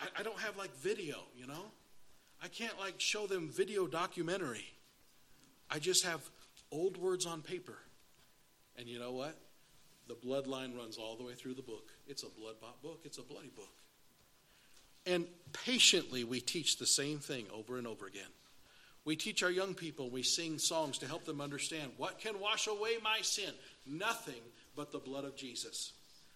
I, 0.01 0.21
I 0.21 0.23
don't 0.23 0.41
have 0.41 0.57
like 0.57 0.75
video, 0.77 1.19
you 1.37 1.47
know? 1.47 1.67
I 2.43 2.49
can't 2.49 2.79
like 2.79 2.95
show 2.97 3.27
them 3.27 3.51
video 3.51 3.87
documentary. 3.87 4.73
I 5.71 5.81
just 5.81 6.03
have 6.07 6.23
old 6.73 6.97
words 6.97 7.27
on 7.27 7.43
paper. 7.43 7.77
And 8.79 8.89
you 8.89 8.99
know 8.99 9.13
what? 9.13 9.37
The 10.09 10.15
bloodline 10.15 10.75
runs 10.75 10.97
all 10.97 11.15
the 11.15 11.25
way 11.25 11.35
through 11.35 11.57
the 11.57 11.63
book. 11.63 11.91
It's 12.09 12.23
a 12.23 12.31
blood 12.31 12.55
bought 12.59 12.81
book, 12.81 13.03
it's 13.05 13.19
a 13.19 13.23
bloody 13.23 13.51
book. 13.55 13.76
And 15.07 15.27
patiently, 15.53 16.25
we 16.25 16.41
teach 16.41 16.79
the 16.79 16.87
same 16.87 17.19
thing 17.19 17.47
over 17.55 17.79
and 17.79 17.87
over 17.87 18.07
again. 18.07 18.23
We 19.05 19.15
teach 19.15 19.45
our 19.45 19.51
young 19.51 19.75
people, 19.75 20.11
we 20.11 20.25
sing 20.25 20.59
songs 20.59 20.99
to 20.99 21.07
help 21.07 21.25
them 21.25 21.41
understand 21.41 21.93
what 21.97 22.19
can 22.19 22.41
wash 22.41 22.67
away 22.67 22.97
my 23.03 23.21
sin? 23.23 23.53
Nothing 23.87 24.43
but 24.75 24.91
the 24.91 24.99
blood 24.99 25.25
of 25.25 25.37
Jesus. 25.37 25.93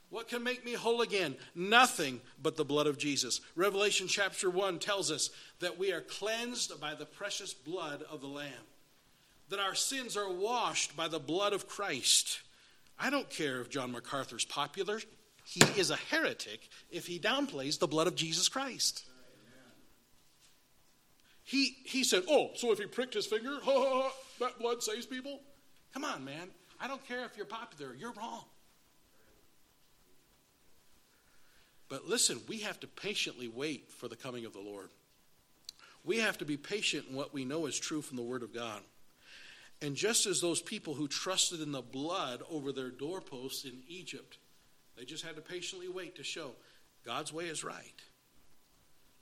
What 0.09 0.29
can 0.29 0.45
make 0.45 0.65
me 0.65 0.75
whole 0.75 1.03
again? 1.03 1.37
Nothing 1.55 2.21
but 2.41 2.57
the 2.57 2.65
blood 2.65 2.87
of 2.87 2.97
Jesus. 2.97 3.41
Revelation 3.57 4.07
chapter 4.07 4.49
1 4.49 4.79
tells 4.79 5.11
us 5.11 5.31
that 5.59 5.79
we 5.79 5.93
are 5.93 6.01
cleansed 6.01 6.81
by 6.81 6.95
the 6.95 7.07
precious 7.07 7.55
blood 7.55 8.05
of 8.09 8.21
the 8.21 8.29
Lamb, 8.29 8.67
that 9.49 9.61
our 9.61 9.75
sins 9.75 10.17
are 10.17 10.33
washed 10.33 10.97
by 10.97 11.09
the 11.09 11.21
blood 11.21 11.53
of 11.53 11.69
Christ. 11.69 12.41
I 12.99 13.11
don't 13.11 13.31
care 13.31 13.61
if 13.61 13.71
John 13.71 13.93
MacArthur's 13.93 14.45
popular, 14.45 15.01
he 15.51 15.63
is 15.81 15.91
a 15.91 15.97
heretic 15.97 16.69
if 16.93 17.09
he 17.09 17.19
downplays 17.19 17.81
the 17.81 17.89
blood 17.89 18.07
of 18.07 18.15
Jesus 18.15 18.49
Christ. 18.49 19.03
He, 21.43 21.77
he 21.85 22.05
said, 22.05 22.23
Oh, 22.29 22.51
so 22.55 22.71
if 22.71 22.79
he 22.79 22.87
pricked 22.87 23.15
his 23.15 23.27
finger, 23.27 23.59
ha, 23.61 23.73
ha, 23.73 24.03
ha, 24.03 24.13
that 24.39 24.61
blood 24.61 24.81
saves 24.81 25.07
people? 25.07 25.41
Come 25.93 26.05
on, 26.05 26.25
man. 26.25 26.51
I 26.81 26.87
don't 26.87 27.05
care 27.09 27.25
if 27.25 27.37
you're 27.37 27.47
popular, 27.47 27.97
you're 27.99 28.13
wrong. 28.13 28.45
But 31.89 32.07
listen, 32.07 32.39
we 32.47 32.59
have 32.59 32.79
to 32.81 32.87
patiently 32.87 33.49
wait 33.49 33.91
for 33.91 34.07
the 34.07 34.15
coming 34.15 34.45
of 34.45 34.53
the 34.53 34.61
Lord. 34.61 34.91
We 36.05 36.19
have 36.19 36.39
to 36.39 36.45
be 36.45 36.59
patient 36.59 37.07
in 37.11 37.17
what 37.17 37.35
we 37.35 37.45
know 37.45 37.67
is 37.67 37.77
true 37.77 38.03
from 38.03 38.17
the 38.17 38.23
Word 38.23 38.45
of 38.45 38.55
God. 38.55 38.83
And 39.83 39.97
just 39.97 40.27
as 40.27 40.41
those 40.41 40.63
people 40.63 40.95
who 40.95 41.09
trusted 41.09 41.61
in 41.61 41.73
the 41.73 41.83
blood 41.83 42.43
over 42.49 42.71
their 42.71 42.91
doorposts 42.91 43.65
in 43.65 43.83
Egypt, 43.89 44.39
they 45.01 45.07
just 45.07 45.25
had 45.25 45.35
to 45.37 45.41
patiently 45.41 45.89
wait 45.89 46.17
to 46.17 46.23
show 46.23 46.51
God's 47.07 47.33
way 47.33 47.47
is 47.47 47.65
right. 47.65 48.03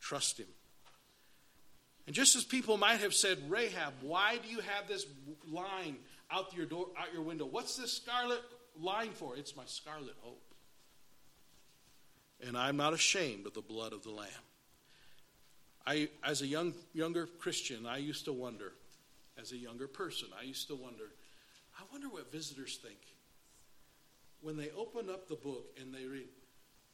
Trust 0.01 0.41
Him. 0.41 0.49
And 2.09 2.17
just 2.17 2.35
as 2.35 2.43
people 2.43 2.77
might 2.77 2.99
have 2.99 3.15
said, 3.15 3.39
Rahab, 3.49 3.93
why 4.01 4.39
do 4.43 4.49
you 4.51 4.59
have 4.59 4.89
this 4.89 5.07
line 5.49 5.99
out 6.33 6.53
your 6.53 6.67
door, 6.67 6.89
out 6.99 7.13
your 7.13 7.23
window? 7.23 7.47
What's 7.47 7.77
this 7.77 7.93
scarlet 7.93 8.41
line 8.81 9.11
for? 9.13 9.37
It's 9.37 9.55
my 9.55 9.63
scarlet 9.67 10.17
hope. 10.21 10.43
And 12.45 12.59
I'm 12.59 12.77
not 12.77 12.93
ashamed 12.93 13.47
of 13.47 13.55
the 13.55 13.61
blood 13.61 13.93
of 13.93 14.03
the 14.03 14.11
Lamb. 14.11 14.29
I, 15.87 16.09
as 16.25 16.43
a 16.43 16.47
young, 16.47 16.75
younger 16.93 17.29
Christian, 17.39 17.87
I 17.87 17.99
used 17.99 18.25
to 18.25 18.33
wonder, 18.33 18.73
as 19.41 19.53
a 19.53 19.57
younger 19.57 19.87
person, 19.87 20.27
I 20.37 20.43
used 20.43 20.67
to 20.69 20.75
wonder, 20.75 21.05
I 21.79 21.85
wonder 21.93 22.09
what 22.09 22.33
visitors 22.33 22.81
think 22.83 22.99
when 24.43 24.57
they 24.57 24.71
open 24.71 25.11
up 25.11 25.29
the 25.29 25.37
book 25.37 25.77
and 25.81 25.95
they 25.95 26.05
read, 26.05 26.29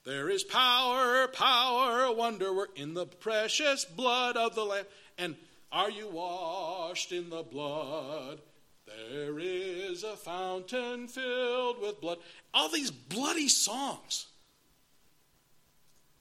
there 0.05 0.29
is 0.29 0.45
power, 0.45 1.29
power, 1.29 2.13
wonder 2.15 2.53
work 2.53 2.79
in 2.79 2.95
the 2.95 3.07
precious 3.07 3.85
blood 3.85 4.37
of 4.37 4.55
the 4.55 4.65
Lamb. 4.65 4.85
And 5.17 5.37
are 5.73 5.91
you 5.91 6.09
washed 6.09 7.11
in 7.11 7.31
the 7.31 7.43
blood? 7.43 8.41
There 8.87 9.39
is 9.39 10.05
a 10.05 10.17
fountain 10.17 11.09
filled 11.09 11.81
with 11.81 12.01
blood. 12.01 12.19
All 12.53 12.69
these 12.69 12.91
bloody 12.91 13.49
songs. 13.49 14.27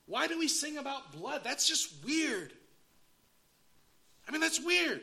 Why 0.06 0.28
do 0.28 0.40
we 0.40 0.48
sing 0.48 0.78
about 0.78 1.12
blood? 1.12 1.42
That's 1.44 1.68
just 1.68 1.94
weird. 2.06 2.54
I 4.28 4.32
mean, 4.32 4.42
that's 4.42 4.64
weird. 4.64 5.02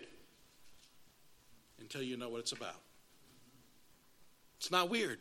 Until 1.78 2.02
you 2.02 2.16
know 2.16 2.28
what 2.28 2.40
it's 2.40 2.52
about. 2.52 2.80
It's 4.58 4.70
not 4.70 4.90
weird. 4.90 5.18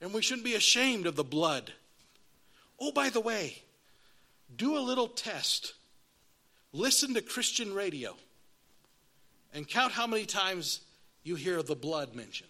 And 0.00 0.12
we 0.12 0.22
shouldn't 0.22 0.44
be 0.44 0.54
ashamed 0.54 1.06
of 1.06 1.16
the 1.16 1.24
blood. 1.24 1.72
Oh, 2.80 2.92
by 2.92 3.10
the 3.10 3.20
way, 3.20 3.62
do 4.56 4.76
a 4.76 4.80
little 4.80 5.08
test. 5.08 5.74
Listen 6.72 7.14
to 7.14 7.20
Christian 7.20 7.74
radio 7.74 8.14
and 9.52 9.66
count 9.66 9.92
how 9.92 10.06
many 10.06 10.24
times 10.24 10.80
you 11.24 11.34
hear 11.34 11.62
the 11.62 11.74
blood 11.74 12.14
mentioned. 12.14 12.48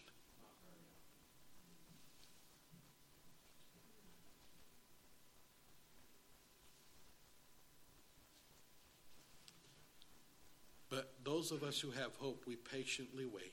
But 10.91 11.13
those 11.25 11.53
of 11.53 11.63
us 11.63 11.81
who 11.81 11.91
have 11.93 12.15
hope, 12.19 12.45
we 12.47 12.57
patiently 12.57 13.27
wait. 13.27 13.53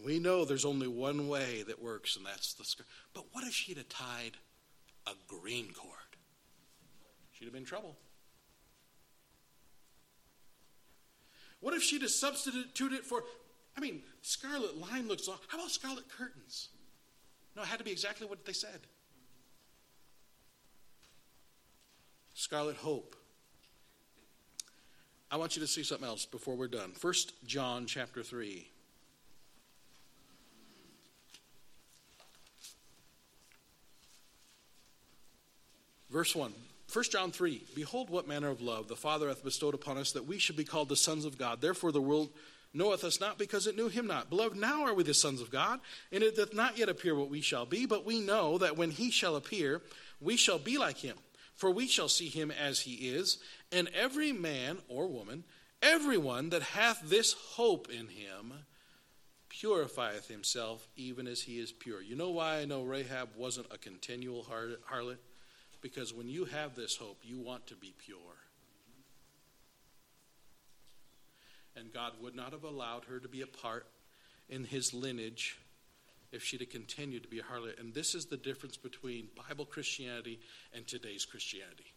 And 0.00 0.06
we 0.06 0.18
know 0.18 0.44
there's 0.46 0.64
only 0.64 0.88
one 0.88 1.28
way 1.28 1.62
that 1.66 1.82
works, 1.82 2.16
and 2.16 2.24
that's 2.24 2.54
the 2.54 2.64
skirt. 2.64 2.86
But 3.12 3.24
what 3.32 3.44
if 3.44 3.52
she'd 3.52 3.76
have 3.76 3.88
tied 3.90 4.38
a 5.06 5.12
green 5.28 5.72
cord? 5.74 5.94
She'd 7.32 7.44
have 7.44 7.52
been 7.52 7.62
in 7.62 7.66
trouble. 7.66 7.96
What 11.60 11.74
if 11.74 11.82
she'd 11.82 12.00
have 12.00 12.10
substituted 12.10 12.96
it 12.96 13.04
for, 13.04 13.24
I 13.76 13.80
mean, 13.80 14.02
scarlet 14.22 14.78
line 14.78 15.06
looks, 15.06 15.28
how 15.28 15.58
about 15.58 15.70
scarlet 15.70 16.08
curtains? 16.08 16.70
No, 17.54 17.62
it 17.62 17.68
had 17.68 17.78
to 17.78 17.84
be 17.84 17.92
exactly 17.92 18.26
what 18.26 18.46
they 18.46 18.54
said. 18.54 18.80
Scarlet 22.32 22.76
hope. 22.76 23.16
I 25.30 25.36
want 25.36 25.56
you 25.56 25.60
to 25.60 25.68
see 25.68 25.82
something 25.82 26.08
else 26.08 26.24
before 26.24 26.56
we're 26.56 26.68
done. 26.68 26.92
First 26.92 27.34
John 27.44 27.84
chapter 27.84 28.22
3. 28.22 28.66
Verse 36.10 36.34
1. 36.34 36.52
1 36.92 37.04
John 37.04 37.30
3 37.30 37.62
Behold, 37.74 38.10
what 38.10 38.26
manner 38.26 38.48
of 38.48 38.60
love 38.60 38.88
the 38.88 38.96
Father 38.96 39.28
hath 39.28 39.44
bestowed 39.44 39.74
upon 39.74 39.96
us, 39.96 40.12
that 40.12 40.26
we 40.26 40.38
should 40.38 40.56
be 40.56 40.64
called 40.64 40.88
the 40.88 40.96
sons 40.96 41.24
of 41.24 41.38
God. 41.38 41.60
Therefore, 41.60 41.92
the 41.92 42.00
world 42.00 42.30
knoweth 42.72 43.04
us 43.04 43.20
not 43.20 43.38
because 43.38 43.66
it 43.66 43.76
knew 43.76 43.88
him 43.88 44.06
not. 44.06 44.30
Beloved, 44.30 44.56
now 44.56 44.84
are 44.84 44.94
we 44.94 45.02
the 45.02 45.14
sons 45.14 45.40
of 45.40 45.50
God, 45.50 45.80
and 46.12 46.22
it 46.22 46.36
doth 46.36 46.54
not 46.54 46.78
yet 46.78 46.88
appear 46.88 47.14
what 47.14 47.30
we 47.30 47.40
shall 47.40 47.66
be, 47.66 47.86
but 47.86 48.04
we 48.04 48.20
know 48.20 48.58
that 48.58 48.76
when 48.76 48.90
he 48.90 49.10
shall 49.10 49.36
appear, 49.36 49.82
we 50.20 50.36
shall 50.36 50.58
be 50.58 50.78
like 50.78 50.98
him. 50.98 51.16
For 51.54 51.70
we 51.70 51.86
shall 51.86 52.08
see 52.08 52.28
him 52.28 52.50
as 52.50 52.80
he 52.80 52.94
is. 53.10 53.38
And 53.70 53.88
every 53.88 54.32
man 54.32 54.78
or 54.88 55.06
woman, 55.08 55.44
everyone 55.82 56.50
that 56.50 56.62
hath 56.62 57.02
this 57.04 57.34
hope 57.34 57.88
in 57.90 58.08
him, 58.08 58.64
purifieth 59.50 60.28
himself 60.28 60.88
even 60.96 61.26
as 61.26 61.42
he 61.42 61.58
is 61.58 61.70
pure. 61.70 62.00
You 62.00 62.16
know 62.16 62.30
why 62.30 62.58
I 62.58 62.64
know 62.64 62.82
Rahab 62.82 63.30
wasn't 63.36 63.66
a 63.70 63.76
continual 63.76 64.46
harlot? 64.90 65.18
Because 65.80 66.12
when 66.12 66.28
you 66.28 66.44
have 66.44 66.74
this 66.74 66.96
hope, 66.96 67.18
you 67.22 67.38
want 67.38 67.66
to 67.68 67.74
be 67.74 67.94
pure. 67.98 68.18
And 71.76 71.92
God 71.92 72.12
would 72.20 72.34
not 72.34 72.52
have 72.52 72.64
allowed 72.64 73.04
her 73.04 73.18
to 73.18 73.28
be 73.28 73.42
a 73.42 73.46
part 73.46 73.86
in 74.48 74.64
his 74.64 74.92
lineage 74.92 75.58
if 76.32 76.44
she'd 76.44 76.60
have 76.60 76.70
continued 76.70 77.22
to 77.22 77.28
be 77.28 77.38
a 77.38 77.42
harlot. 77.42 77.80
And 77.80 77.94
this 77.94 78.14
is 78.14 78.26
the 78.26 78.36
difference 78.36 78.76
between 78.76 79.28
Bible 79.48 79.64
Christianity 79.64 80.40
and 80.74 80.86
today's 80.86 81.24
Christianity. 81.24 81.92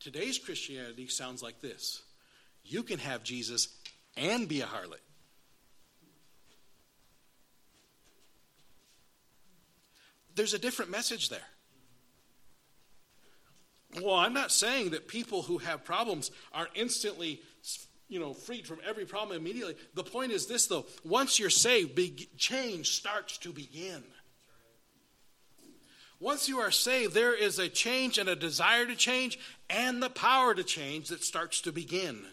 Today's 0.00 0.38
Christianity 0.38 1.06
sounds 1.06 1.42
like 1.42 1.60
this 1.60 2.02
you 2.64 2.82
can 2.82 2.98
have 2.98 3.22
Jesus 3.22 3.68
and 4.16 4.48
be 4.48 4.60
a 4.60 4.66
harlot. 4.66 5.00
There's 10.34 10.54
a 10.54 10.58
different 10.58 10.90
message 10.90 11.28
there. 11.28 11.46
Well, 14.02 14.14
I'm 14.14 14.34
not 14.34 14.50
saying 14.50 14.90
that 14.90 15.08
people 15.08 15.42
who 15.42 15.58
have 15.58 15.84
problems 15.84 16.30
are 16.52 16.68
instantly 16.74 17.40
you 18.08 18.20
know 18.20 18.34
freed 18.34 18.66
from 18.66 18.78
every 18.86 19.04
problem 19.04 19.36
immediately. 19.36 19.76
The 19.94 20.04
point 20.04 20.32
is 20.32 20.46
this 20.46 20.66
though, 20.66 20.86
once 21.04 21.38
you're 21.38 21.50
saved, 21.50 21.94
be- 21.94 22.28
change 22.36 22.90
starts 22.90 23.38
to 23.38 23.52
begin. 23.52 24.02
Once 26.20 26.48
you 26.48 26.58
are 26.58 26.70
saved, 26.70 27.12
there 27.12 27.34
is 27.34 27.58
a 27.58 27.68
change 27.68 28.18
and 28.18 28.28
a 28.28 28.36
desire 28.36 28.86
to 28.86 28.94
change 28.94 29.38
and 29.68 30.02
the 30.02 30.08
power 30.08 30.54
to 30.54 30.64
change 30.64 31.08
that 31.08 31.22
starts 31.22 31.60
to 31.60 31.72
begin. 31.72 32.24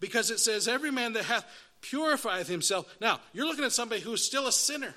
Because 0.00 0.30
it 0.30 0.40
says, 0.40 0.68
Every 0.68 0.90
man 0.90 1.12
that 1.14 1.24
hath 1.24 1.46
purifieth 1.80 2.48
himself. 2.48 2.94
Now, 3.00 3.20
you're 3.32 3.46
looking 3.46 3.64
at 3.64 3.72
somebody 3.72 4.00
who's 4.00 4.24
still 4.24 4.46
a 4.46 4.52
sinner. 4.52 4.94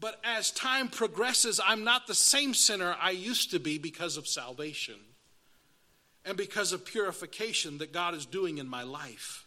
But 0.00 0.20
as 0.22 0.50
time 0.50 0.88
progresses, 0.88 1.60
I'm 1.64 1.82
not 1.82 2.06
the 2.06 2.14
same 2.14 2.54
sinner 2.54 2.94
I 3.00 3.10
used 3.10 3.50
to 3.50 3.58
be 3.58 3.78
because 3.78 4.16
of 4.16 4.28
salvation 4.28 4.94
and 6.24 6.36
because 6.36 6.72
of 6.72 6.84
purification 6.84 7.78
that 7.78 7.92
God 7.92 8.14
is 8.14 8.26
doing 8.26 8.58
in 8.58 8.68
my 8.68 8.84
life. 8.84 9.46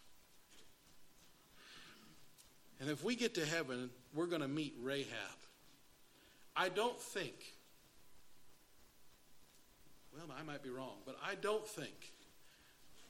And 2.80 2.90
if 2.90 3.02
we 3.04 3.14
get 3.14 3.34
to 3.36 3.46
heaven, 3.46 3.90
we're 4.12 4.26
going 4.26 4.42
to 4.42 4.48
meet 4.48 4.74
Rahab. 4.82 5.06
I 6.54 6.68
don't 6.68 7.00
think, 7.00 7.34
well, 10.14 10.26
I 10.38 10.42
might 10.42 10.62
be 10.62 10.68
wrong, 10.68 10.96
but 11.06 11.16
I 11.24 11.36
don't 11.36 11.66
think 11.66 12.12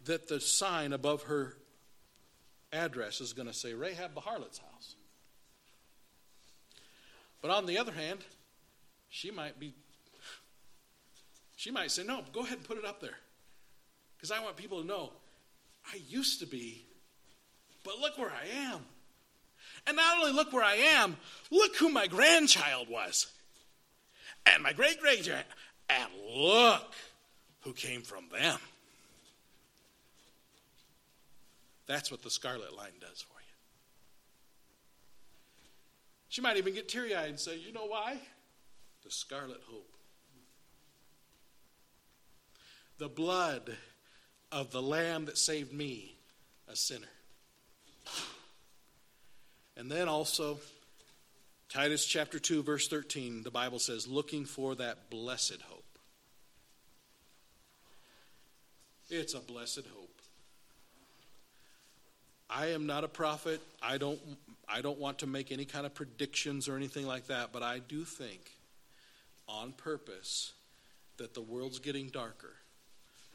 that 0.04 0.28
the 0.28 0.40
sign 0.40 0.92
above 0.92 1.24
her 1.24 1.56
address 2.72 3.20
is 3.20 3.32
going 3.32 3.48
to 3.48 3.54
say 3.54 3.74
Rahab 3.74 4.14
the 4.14 4.20
harlot's 4.20 4.58
house. 4.58 4.96
But 7.42 7.50
on 7.50 7.66
the 7.66 7.76
other 7.78 7.92
hand, 7.92 8.20
she 9.10 9.30
might 9.30 9.58
be, 9.60 9.74
she 11.56 11.70
might 11.70 11.90
say, 11.90 12.04
no, 12.04 12.22
go 12.32 12.40
ahead 12.40 12.58
and 12.58 12.66
put 12.66 12.78
it 12.78 12.84
up 12.84 13.00
there. 13.00 13.18
Because 14.16 14.30
I 14.30 14.40
want 14.40 14.56
people 14.56 14.80
to 14.80 14.86
know 14.86 15.10
I 15.92 15.98
used 16.08 16.40
to 16.40 16.46
be, 16.46 16.84
but 17.84 17.98
look 17.98 18.16
where 18.16 18.30
I 18.30 18.72
am. 18.72 18.80
And 19.86 19.96
not 19.96 20.18
only 20.18 20.32
look 20.32 20.52
where 20.52 20.64
I 20.64 20.76
am, 20.76 21.16
look 21.50 21.76
who 21.76 21.88
my 21.88 22.06
grandchild 22.06 22.88
was. 22.88 23.26
And 24.46 24.62
my 24.62 24.72
great 24.72 25.00
great 25.00 25.24
grand, 25.24 25.44
and 25.88 26.08
look 26.34 26.92
who 27.62 27.72
came 27.72 28.02
from 28.02 28.24
them. 28.32 28.58
That's 31.86 32.10
what 32.10 32.22
the 32.22 32.30
scarlet 32.30 32.76
line 32.76 32.92
does 33.00 33.22
for 33.22 33.40
you. 33.40 33.41
She 36.32 36.40
might 36.40 36.56
even 36.56 36.72
get 36.72 36.88
teary 36.88 37.14
eyed 37.14 37.28
and 37.28 37.38
say, 37.38 37.58
You 37.58 37.74
know 37.74 37.84
why? 37.84 38.16
The 39.04 39.10
scarlet 39.10 39.60
hope. 39.68 39.92
The 42.96 43.10
blood 43.10 43.76
of 44.50 44.70
the 44.70 44.80
Lamb 44.80 45.26
that 45.26 45.36
saved 45.36 45.74
me, 45.74 46.16
a 46.66 46.74
sinner. 46.74 47.04
And 49.76 49.90
then 49.90 50.08
also, 50.08 50.58
Titus 51.68 52.06
chapter 52.06 52.38
2, 52.38 52.62
verse 52.62 52.88
13, 52.88 53.42
the 53.42 53.50
Bible 53.50 53.78
says, 53.78 54.08
looking 54.08 54.46
for 54.46 54.74
that 54.76 55.10
blessed 55.10 55.60
hope. 55.68 55.98
It's 59.10 59.34
a 59.34 59.40
blessed 59.40 59.84
hope. 59.94 60.11
I 62.54 62.66
am 62.68 62.86
not 62.86 63.02
a 63.02 63.08
prophet. 63.08 63.62
I 63.82 63.96
don't, 63.96 64.20
I 64.68 64.82
don't 64.82 64.98
want 64.98 65.20
to 65.20 65.26
make 65.26 65.50
any 65.50 65.64
kind 65.64 65.86
of 65.86 65.94
predictions 65.94 66.68
or 66.68 66.76
anything 66.76 67.06
like 67.06 67.28
that, 67.28 67.50
but 67.50 67.62
I 67.62 67.78
do 67.78 68.04
think 68.04 68.50
on 69.48 69.72
purpose 69.72 70.52
that 71.16 71.32
the 71.32 71.40
world's 71.40 71.78
getting 71.78 72.08
darker 72.08 72.54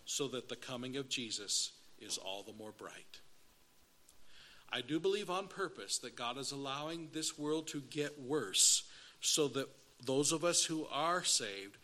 so 0.05 0.27
that 0.29 0.49
the 0.49 0.55
coming 0.55 0.97
of 0.97 1.09
Jesus 1.09 1.71
is 1.99 2.17
all 2.19 2.43
the 2.43 2.53
more 2.53 2.71
bright. 2.71 3.19
I 4.71 4.81
do 4.81 4.99
believe 4.99 5.29
on 5.29 5.47
purpose 5.47 5.97
that 5.99 6.15
God 6.15 6.37
is 6.37 6.51
allowing 6.51 7.09
this 7.11 7.39
world 7.39 7.67
to 7.69 7.81
get 7.81 8.21
worse 8.21 8.83
so 9.19 9.47
that 9.49 9.67
those 10.05 10.31
of 10.31 10.43
us 10.43 10.63
who 10.63 10.85
are 10.91 11.23
saved 11.23 11.77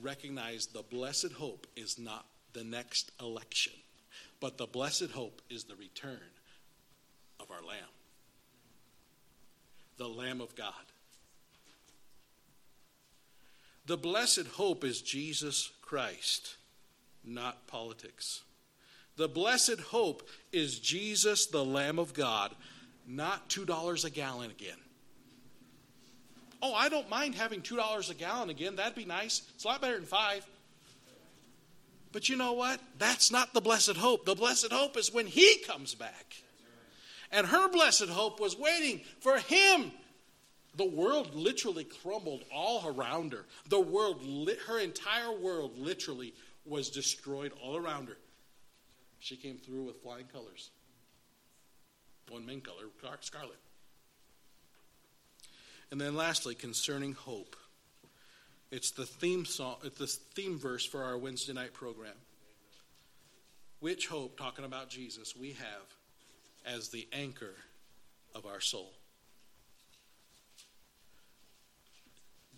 recognize 0.00 0.66
the 0.66 0.82
blessed 0.82 1.32
hope 1.32 1.66
is 1.76 1.98
not 1.98 2.24
the 2.54 2.64
next 2.64 3.10
election, 3.20 3.74
but 4.40 4.56
the 4.56 4.66
blessed 4.66 5.10
hope 5.10 5.42
is 5.50 5.64
the 5.64 5.76
return 5.76 6.18
of 7.48 7.56
our 7.56 7.62
Lamb, 7.62 7.78
the 9.96 10.08
Lamb 10.08 10.40
of 10.40 10.54
God. 10.54 10.72
The 13.86 13.96
blessed 13.96 14.46
hope 14.54 14.84
is 14.84 15.00
Jesus 15.00 15.70
Christ, 15.80 16.56
not 17.24 17.66
politics. 17.66 18.42
The 19.16 19.28
blessed 19.28 19.80
hope 19.80 20.28
is 20.52 20.78
Jesus, 20.78 21.46
the 21.46 21.64
Lamb 21.64 21.98
of 21.98 22.12
God, 22.12 22.54
not 23.06 23.48
$2 23.48 24.04
a 24.04 24.10
gallon 24.10 24.50
again. 24.50 24.76
Oh, 26.60 26.74
I 26.74 26.88
don't 26.88 27.08
mind 27.08 27.34
having 27.34 27.62
$2 27.62 28.10
a 28.10 28.14
gallon 28.14 28.50
again. 28.50 28.76
That'd 28.76 28.94
be 28.94 29.04
nice. 29.04 29.42
It's 29.54 29.64
a 29.64 29.68
lot 29.68 29.80
better 29.80 29.96
than 29.96 30.04
5. 30.04 30.46
But 32.12 32.28
you 32.28 32.36
know 32.36 32.52
what? 32.52 32.80
That's 32.98 33.30
not 33.30 33.54
the 33.54 33.60
blessed 33.60 33.96
hope. 33.96 34.26
The 34.26 34.34
blessed 34.34 34.72
hope 34.72 34.96
is 34.96 35.12
when 35.12 35.26
he 35.26 35.58
comes 35.66 35.94
back. 35.94 36.42
And 37.30 37.46
her 37.46 37.68
blessed 37.68 38.08
hope 38.08 38.40
was 38.40 38.58
waiting 38.58 39.02
for 39.20 39.38
him. 39.38 39.92
The 40.76 40.88
world 40.88 41.34
literally 41.34 41.84
crumbled 41.84 42.44
all 42.54 42.86
around 42.86 43.32
her. 43.32 43.44
The 43.68 43.80
world, 43.80 44.22
her 44.66 44.78
entire 44.78 45.32
world 45.32 45.76
literally 45.76 46.34
was 46.64 46.88
destroyed 46.88 47.52
all 47.62 47.76
around 47.76 48.08
her. 48.08 48.16
She 49.18 49.36
came 49.36 49.58
through 49.58 49.84
with 49.84 50.02
flying 50.02 50.26
colors. 50.26 50.70
One 52.28 52.46
main 52.46 52.60
color, 52.60 52.84
scarlet. 53.20 53.58
And 55.90 56.00
then 56.00 56.14
lastly, 56.14 56.54
concerning 56.54 57.14
hope. 57.14 57.56
It's 58.70 58.90
the 58.90 59.06
theme 59.06 59.46
song, 59.46 59.76
it's 59.82 59.98
the 59.98 60.06
theme 60.06 60.58
verse 60.58 60.84
for 60.84 61.02
our 61.02 61.16
Wednesday 61.16 61.54
night 61.54 61.72
program. 61.72 62.14
Which 63.80 64.08
hope, 64.08 64.38
talking 64.38 64.64
about 64.64 64.90
Jesus, 64.90 65.34
we 65.34 65.52
have 65.52 65.97
as 66.74 66.88
the 66.88 67.08
anchor 67.12 67.54
of 68.34 68.46
our 68.46 68.60
soul. 68.60 68.92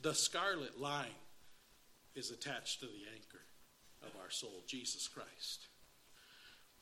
The 0.02 0.14
scarlet 0.14 0.80
line 0.80 1.06
is 2.14 2.30
attached 2.30 2.80
to 2.80 2.86
the 2.86 3.04
anchor 3.14 3.42
of 4.02 4.10
our 4.22 4.30
soul, 4.30 4.62
Jesus 4.66 5.08
Christ. 5.08 5.68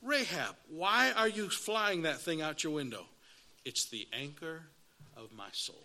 Rahab, 0.01 0.55
why 0.69 1.11
are 1.11 1.27
you 1.27 1.49
flying 1.49 2.03
that 2.03 2.21
thing 2.21 2.41
out 2.41 2.63
your 2.63 2.73
window? 2.73 3.05
It's 3.65 3.89
the 3.89 4.07
anchor 4.13 4.63
of 5.17 5.33
my 5.33 5.49
soul. 5.51 5.83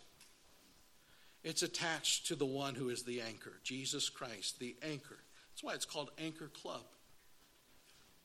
It's 1.42 1.62
attached 1.62 2.28
to 2.28 2.36
the 2.36 2.46
one 2.46 2.74
who 2.74 2.88
is 2.88 3.02
the 3.02 3.20
anchor, 3.20 3.54
Jesus 3.64 4.08
Christ, 4.08 4.60
the 4.60 4.76
anchor. 4.82 5.18
That's 5.50 5.62
why 5.62 5.74
it's 5.74 5.84
called 5.84 6.10
Anchor 6.18 6.48
Club. 6.48 6.84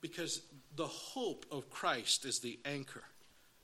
Because 0.02 0.41
the 0.76 0.88
hope 0.88 1.45
of 1.52 1.70
Christ 1.70 2.26
is 2.26 2.39
the 2.39 2.60
anchor 2.66 3.04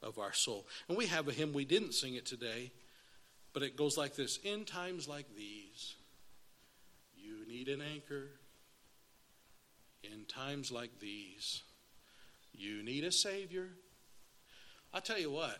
of 0.03 0.19
our 0.19 0.33
soul. 0.33 0.67
And 0.87 0.97
we 0.97 1.05
have 1.07 1.27
a 1.27 1.31
hymn, 1.31 1.53
we 1.53 1.65
didn't 1.65 1.93
sing 1.93 2.15
it 2.15 2.25
today, 2.25 2.71
but 3.53 3.63
it 3.63 3.77
goes 3.77 3.97
like 3.97 4.15
this 4.15 4.37
In 4.43 4.65
times 4.65 5.07
like 5.07 5.25
these, 5.35 5.95
you 7.15 7.47
need 7.47 7.69
an 7.69 7.81
anchor. 7.81 8.27
In 10.03 10.25
times 10.25 10.71
like 10.71 10.99
these, 10.99 11.63
you 12.53 12.83
need 12.83 13.03
a 13.03 13.11
Savior. 13.11 13.69
I'll 14.93 15.01
tell 15.01 15.19
you 15.19 15.31
what, 15.31 15.57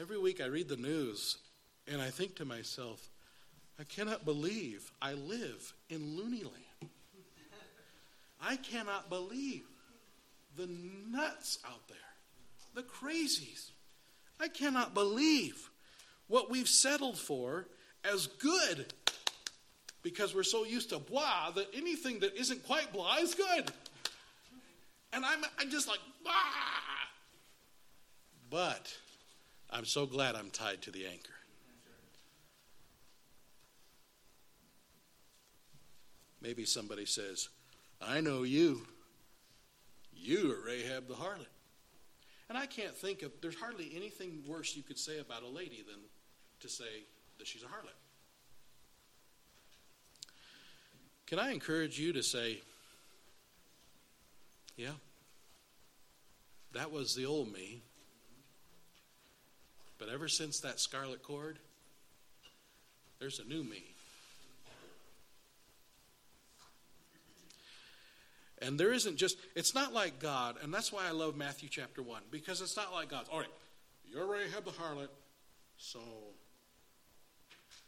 Every 0.00 0.18
week 0.18 0.40
I 0.40 0.46
read 0.46 0.68
the 0.68 0.76
news 0.76 1.38
and 1.86 2.00
I 2.00 2.10
think 2.10 2.36
to 2.36 2.44
myself, 2.44 3.10
I 3.82 3.84
cannot 3.84 4.24
believe 4.24 4.92
I 5.02 5.14
live 5.14 5.74
in 5.90 6.16
Looney 6.16 6.44
Land. 6.44 6.92
I 8.40 8.54
cannot 8.54 9.10
believe 9.10 9.64
the 10.56 10.68
nuts 11.10 11.58
out 11.66 11.88
there, 11.88 11.96
the 12.74 12.84
crazies. 12.84 13.70
I 14.38 14.46
cannot 14.46 14.94
believe 14.94 15.68
what 16.28 16.48
we've 16.48 16.68
settled 16.68 17.18
for 17.18 17.66
as 18.04 18.28
good 18.28 18.86
because 20.04 20.32
we're 20.32 20.44
so 20.44 20.64
used 20.64 20.90
to 20.90 21.00
blah 21.00 21.50
that 21.50 21.66
anything 21.74 22.20
that 22.20 22.36
isn't 22.36 22.64
quite 22.64 22.92
blah 22.92 23.16
is 23.16 23.34
good. 23.34 23.72
And 25.12 25.24
I'm, 25.24 25.44
I'm 25.58 25.70
just 25.70 25.88
like, 25.88 25.98
blah. 26.22 26.32
But 28.48 28.96
I'm 29.70 29.86
so 29.86 30.06
glad 30.06 30.36
I'm 30.36 30.50
tied 30.50 30.82
to 30.82 30.92
the 30.92 31.04
anchor. 31.04 31.32
Maybe 36.42 36.64
somebody 36.64 37.06
says, 37.06 37.48
I 38.00 38.20
know 38.20 38.42
you. 38.42 38.82
You 40.14 40.52
are 40.52 40.66
Rahab 40.66 41.06
the 41.06 41.14
harlot. 41.14 41.46
And 42.48 42.58
I 42.58 42.66
can't 42.66 42.96
think 42.96 43.22
of, 43.22 43.32
there's 43.40 43.54
hardly 43.54 43.92
anything 43.94 44.42
worse 44.46 44.76
you 44.76 44.82
could 44.82 44.98
say 44.98 45.20
about 45.20 45.42
a 45.42 45.48
lady 45.48 45.84
than 45.86 46.00
to 46.60 46.68
say 46.68 47.04
that 47.38 47.46
she's 47.46 47.62
a 47.62 47.66
harlot. 47.66 47.94
Can 51.26 51.38
I 51.38 51.52
encourage 51.52 51.98
you 51.98 52.12
to 52.12 52.22
say, 52.22 52.60
yeah, 54.76 54.90
that 56.72 56.90
was 56.90 57.14
the 57.14 57.24
old 57.24 57.52
me. 57.52 57.82
But 59.98 60.08
ever 60.08 60.28
since 60.28 60.60
that 60.60 60.80
scarlet 60.80 61.22
cord, 61.22 61.58
there's 63.20 63.38
a 63.38 63.44
new 63.44 63.62
me. 63.62 63.91
And 68.62 68.78
there 68.78 68.92
isn't 68.92 69.16
just, 69.16 69.36
it's 69.56 69.74
not 69.74 69.92
like 69.92 70.20
God, 70.20 70.56
and 70.62 70.72
that's 70.72 70.92
why 70.92 71.06
I 71.06 71.10
love 71.10 71.36
Matthew 71.36 71.68
chapter 71.68 72.00
1, 72.00 72.22
because 72.30 72.60
it's 72.60 72.76
not 72.76 72.92
like 72.92 73.08
God. 73.08 73.26
All 73.30 73.40
right, 73.40 73.48
you 74.08 74.20
already 74.20 74.50
have 74.50 74.64
the 74.64 74.70
harlot, 74.70 75.08
so, 75.76 75.98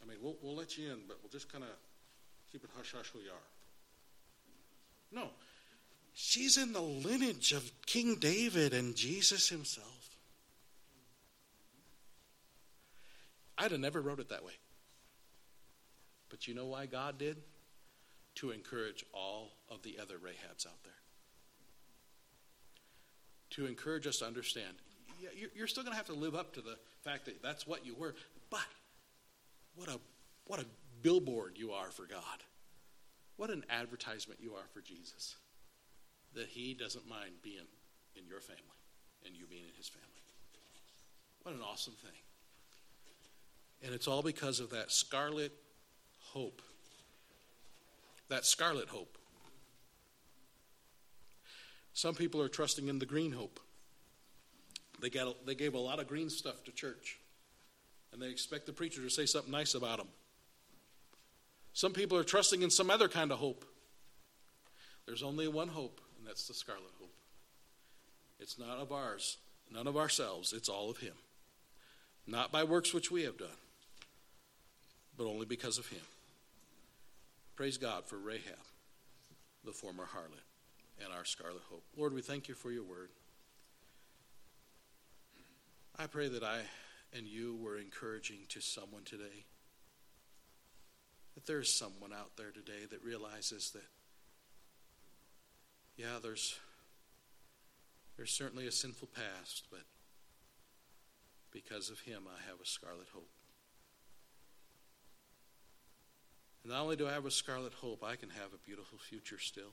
I 0.02 0.08
mean, 0.08 0.18
we'll, 0.20 0.36
we'll 0.42 0.56
let 0.56 0.76
you 0.76 0.90
in, 0.92 0.98
but 1.06 1.18
we'll 1.22 1.30
just 1.30 1.50
kind 1.50 1.62
of 1.62 1.70
keep 2.50 2.64
it 2.64 2.70
hush 2.76 2.92
hush 2.96 3.08
who 3.12 3.20
you 3.20 3.30
are. 3.30 5.20
No, 5.22 5.28
she's 6.12 6.56
in 6.56 6.72
the 6.72 6.80
lineage 6.80 7.52
of 7.52 7.70
King 7.86 8.16
David 8.16 8.74
and 8.74 8.96
Jesus 8.96 9.48
himself. 9.48 10.16
I'd 13.56 13.70
have 13.70 13.80
never 13.80 14.00
wrote 14.00 14.18
it 14.18 14.30
that 14.30 14.44
way. 14.44 14.54
But 16.28 16.48
you 16.48 16.54
know 16.54 16.66
why 16.66 16.86
God 16.86 17.16
did? 17.16 17.36
To 18.36 18.50
encourage 18.50 19.04
all 19.12 19.52
of 19.70 19.82
the 19.82 19.98
other 20.00 20.14
Rahabs 20.16 20.66
out 20.66 20.82
there. 20.82 20.92
To 23.50 23.66
encourage 23.66 24.06
us 24.06 24.18
to 24.18 24.26
understand. 24.26 24.74
You're 25.54 25.68
still 25.68 25.84
going 25.84 25.92
to 25.92 25.96
have 25.96 26.06
to 26.06 26.14
live 26.14 26.34
up 26.34 26.52
to 26.54 26.60
the 26.60 26.76
fact 27.02 27.26
that 27.26 27.42
that's 27.42 27.66
what 27.66 27.86
you 27.86 27.94
were, 27.94 28.14
but 28.50 28.66
what 29.76 29.88
a 29.88 29.98
what 30.46 30.60
a 30.60 30.66
billboard 31.02 31.56
you 31.56 31.72
are 31.72 31.90
for 31.90 32.06
God. 32.06 32.42
What 33.36 33.50
an 33.50 33.64
advertisement 33.70 34.40
you 34.42 34.52
are 34.54 34.66
for 34.72 34.80
Jesus. 34.80 35.36
That 36.34 36.48
he 36.48 36.74
doesn't 36.74 37.08
mind 37.08 37.32
being 37.42 37.66
in 38.16 38.26
your 38.26 38.40
family 38.40 38.62
and 39.24 39.34
you 39.34 39.46
being 39.46 39.62
in 39.62 39.74
his 39.76 39.88
family. 39.88 40.08
What 41.42 41.54
an 41.54 41.60
awesome 41.62 41.94
thing. 41.94 42.12
And 43.84 43.94
it's 43.94 44.08
all 44.08 44.22
because 44.22 44.60
of 44.60 44.70
that 44.70 44.90
scarlet 44.90 45.52
hope. 46.32 46.62
That 48.28 48.44
scarlet 48.44 48.88
hope. 48.88 49.18
Some 51.92 52.14
people 52.14 52.42
are 52.42 52.48
trusting 52.48 52.88
in 52.88 52.98
the 52.98 53.06
green 53.06 53.32
hope. 53.32 53.60
They, 55.00 55.10
got, 55.10 55.46
they 55.46 55.54
gave 55.54 55.74
a 55.74 55.78
lot 55.78 56.00
of 56.00 56.08
green 56.08 56.30
stuff 56.30 56.64
to 56.64 56.72
church, 56.72 57.18
and 58.12 58.20
they 58.20 58.30
expect 58.30 58.66
the 58.66 58.72
preacher 58.72 59.02
to 59.02 59.10
say 59.10 59.26
something 59.26 59.52
nice 59.52 59.74
about 59.74 59.98
them. 59.98 60.08
Some 61.72 61.92
people 61.92 62.16
are 62.18 62.24
trusting 62.24 62.62
in 62.62 62.70
some 62.70 62.90
other 62.90 63.08
kind 63.08 63.30
of 63.32 63.38
hope. 63.38 63.64
There's 65.06 65.22
only 65.22 65.48
one 65.48 65.68
hope, 65.68 66.00
and 66.18 66.26
that's 66.26 66.48
the 66.48 66.54
scarlet 66.54 66.82
hope. 66.98 67.12
It's 68.40 68.58
not 68.58 68.78
of 68.78 68.92
ours, 68.92 69.36
none 69.72 69.86
of 69.86 69.96
ourselves, 69.96 70.52
it's 70.52 70.68
all 70.68 70.90
of 70.90 70.98
Him. 70.98 71.14
Not 72.26 72.50
by 72.50 72.64
works 72.64 72.94
which 72.94 73.10
we 73.10 73.22
have 73.24 73.36
done, 73.36 73.48
but 75.16 75.26
only 75.26 75.46
because 75.46 75.78
of 75.78 75.86
him. 75.88 76.00
Praise 77.56 77.78
God 77.78 78.04
for 78.06 78.18
Rahab, 78.18 78.58
the 79.64 79.72
former 79.72 80.04
harlot, 80.04 80.42
and 81.02 81.12
our 81.12 81.24
scarlet 81.24 81.62
hope. 81.70 81.84
Lord, 81.96 82.12
we 82.12 82.20
thank 82.20 82.48
you 82.48 82.54
for 82.54 82.72
your 82.72 82.82
word. 82.82 83.10
I 85.96 86.08
pray 86.08 86.28
that 86.28 86.42
I 86.42 86.62
and 87.16 87.28
you 87.28 87.56
were 87.62 87.78
encouraging 87.78 88.38
to 88.48 88.60
someone 88.60 89.04
today. 89.04 89.44
That 91.36 91.46
there 91.46 91.60
is 91.60 91.72
someone 91.72 92.12
out 92.12 92.36
there 92.36 92.50
today 92.50 92.86
that 92.90 93.04
realizes 93.04 93.70
that, 93.70 93.86
yeah, 95.96 96.18
there's, 96.20 96.58
there's 98.16 98.32
certainly 98.32 98.66
a 98.66 98.72
sinful 98.72 99.08
past, 99.14 99.66
but 99.70 99.82
because 101.52 101.88
of 101.88 102.00
him, 102.00 102.22
I 102.26 102.50
have 102.50 102.60
a 102.60 102.66
scarlet 102.66 103.06
hope. 103.12 103.30
And 106.64 106.72
not 106.72 106.80
only 106.80 106.96
do 106.96 107.06
I 107.06 107.12
have 107.12 107.26
a 107.26 107.30
scarlet 107.30 107.74
hope, 107.74 108.02
I 108.02 108.16
can 108.16 108.30
have 108.30 108.54
a 108.54 108.66
beautiful 108.66 108.98
future 108.98 109.38
still. 109.38 109.72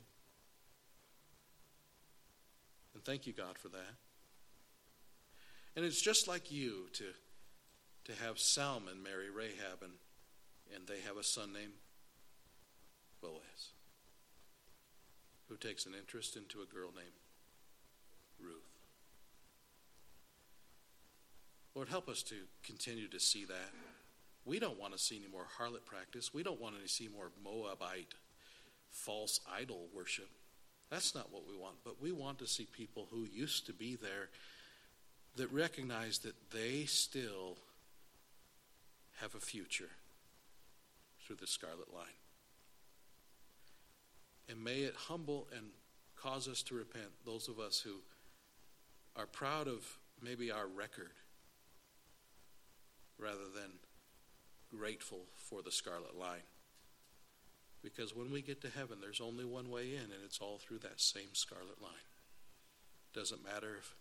And 2.94 3.04
thank 3.04 3.26
you, 3.26 3.32
God, 3.32 3.58
for 3.58 3.70
that. 3.70 3.96
And 5.76 5.86
it's 5.86 6.02
just 6.02 6.28
like 6.28 6.52
you 6.52 6.90
to, 6.94 7.06
to 8.04 8.22
have 8.22 8.38
Salmon 8.38 9.02
marry 9.02 9.30
Rahab, 9.30 9.82
and, 9.82 9.94
and 10.76 10.86
they 10.86 11.00
have 11.08 11.16
a 11.16 11.24
son 11.24 11.54
named 11.54 11.72
Boaz, 13.22 13.72
who 15.48 15.56
takes 15.56 15.86
an 15.86 15.94
interest 15.98 16.36
into 16.36 16.62
a 16.62 16.66
girl 16.66 16.90
named 16.94 17.16
Ruth. 18.38 18.68
Lord, 21.74 21.88
help 21.88 22.10
us 22.10 22.22
to 22.24 22.36
continue 22.64 23.08
to 23.08 23.20
see 23.20 23.46
that. 23.46 23.72
We 24.46 24.60
don't 24.60 24.80
want 24.80 24.94
to 24.94 25.00
see 25.00 25.18
any 25.18 25.32
more 25.32 25.46
harlot 25.60 25.86
practice. 25.86 26.34
We 26.34 26.44
don't 26.44 26.60
want 26.60 26.82
to 26.82 26.90
see 26.90 27.08
more 27.08 27.32
Moabite 27.44 28.14
false 28.92 29.40
idol 29.58 29.88
worship. 29.94 30.30
That's 30.90 31.16
not 31.16 31.32
what 31.32 31.48
we 31.48 31.56
want. 31.56 31.76
But 31.84 32.02
we 32.02 32.12
want 32.12 32.40
to 32.40 32.48
see 32.48 32.66
people 32.66 33.08
who 33.12 33.26
used 33.32 33.66
to 33.68 33.74
be 33.74 33.96
there 33.96 34.30
that 35.38 35.52
recognize 35.54 36.20
that 36.20 36.36
they 36.52 36.86
still 36.86 37.58
have 39.22 39.36
a 39.36 39.40
future 39.40 39.90
through 41.26 41.38
the 41.38 41.48
scarlet 41.48 41.94
line. 41.94 42.08
And 44.50 44.64
may 44.64 44.80
it 44.80 44.96
humble 44.96 45.48
and 45.56 45.68
cause 46.18 46.48
us 46.48 46.62
to 46.64 46.76
repent, 46.76 47.06
those 47.26 47.48
of 47.48 47.60
us 47.60 47.80
who 47.80 47.96
are 49.16 49.26
proud 49.26 49.68
of 49.68 49.98
maybe 50.22 50.52
our 50.52 50.68
record 50.68 51.12
rather 53.18 53.48
than 53.54 53.72
grateful 54.76 55.26
for 55.36 55.62
the 55.62 55.72
scarlet 55.72 56.18
line. 56.18 56.48
Because 57.84 58.16
when 58.16 58.32
we 58.32 58.42
get 58.42 58.62
to 58.62 58.70
heaven, 58.70 58.98
there's 59.02 59.22
only 59.22 59.44
one 59.44 59.70
way 59.70 59.96
in, 59.96 60.04
and 60.04 60.24
it's 60.24 60.40
all 60.40 60.60
through 60.60 60.80
that 60.80 61.02
same 61.02 61.34
scarlet 61.34 61.82
line. 61.82 61.92
Doesn't 63.14 63.44
matter 63.44 63.76
if 63.78 63.96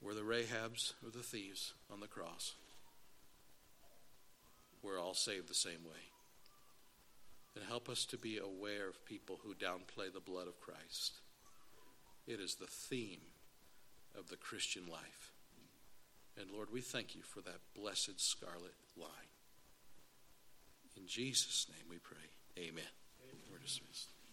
we're 0.00 0.14
the 0.14 0.22
Rahabs 0.22 0.94
or 1.04 1.10
the 1.10 1.22
thieves 1.22 1.74
on 1.92 2.00
the 2.00 2.06
cross. 2.06 2.54
We're 4.82 5.00
all 5.00 5.14
saved 5.14 5.48
the 5.48 5.54
same 5.54 5.84
way. 5.84 6.10
And 7.54 7.64
help 7.64 7.88
us 7.88 8.04
to 8.06 8.18
be 8.18 8.38
aware 8.38 8.88
of 8.88 9.04
people 9.06 9.40
who 9.44 9.54
downplay 9.54 10.12
the 10.12 10.20
blood 10.20 10.48
of 10.48 10.60
Christ. 10.60 11.20
It 12.26 12.40
is 12.40 12.56
the 12.56 12.66
theme 12.66 13.20
of 14.18 14.28
the 14.28 14.36
Christian 14.36 14.86
life. 14.90 15.32
And 16.36 16.50
Lord, 16.50 16.68
we 16.72 16.80
thank 16.80 17.14
you 17.14 17.22
for 17.22 17.40
that 17.42 17.60
blessed 17.76 18.20
scarlet 18.20 18.74
line. 18.96 19.33
In 20.96 21.06
Jesus' 21.06 21.66
name 21.70 21.84
we 21.90 21.98
pray. 21.98 22.16
Amen. 22.58 22.84
Amen. 23.22 23.42
We're 23.50 23.58
dismissed. 23.58 24.13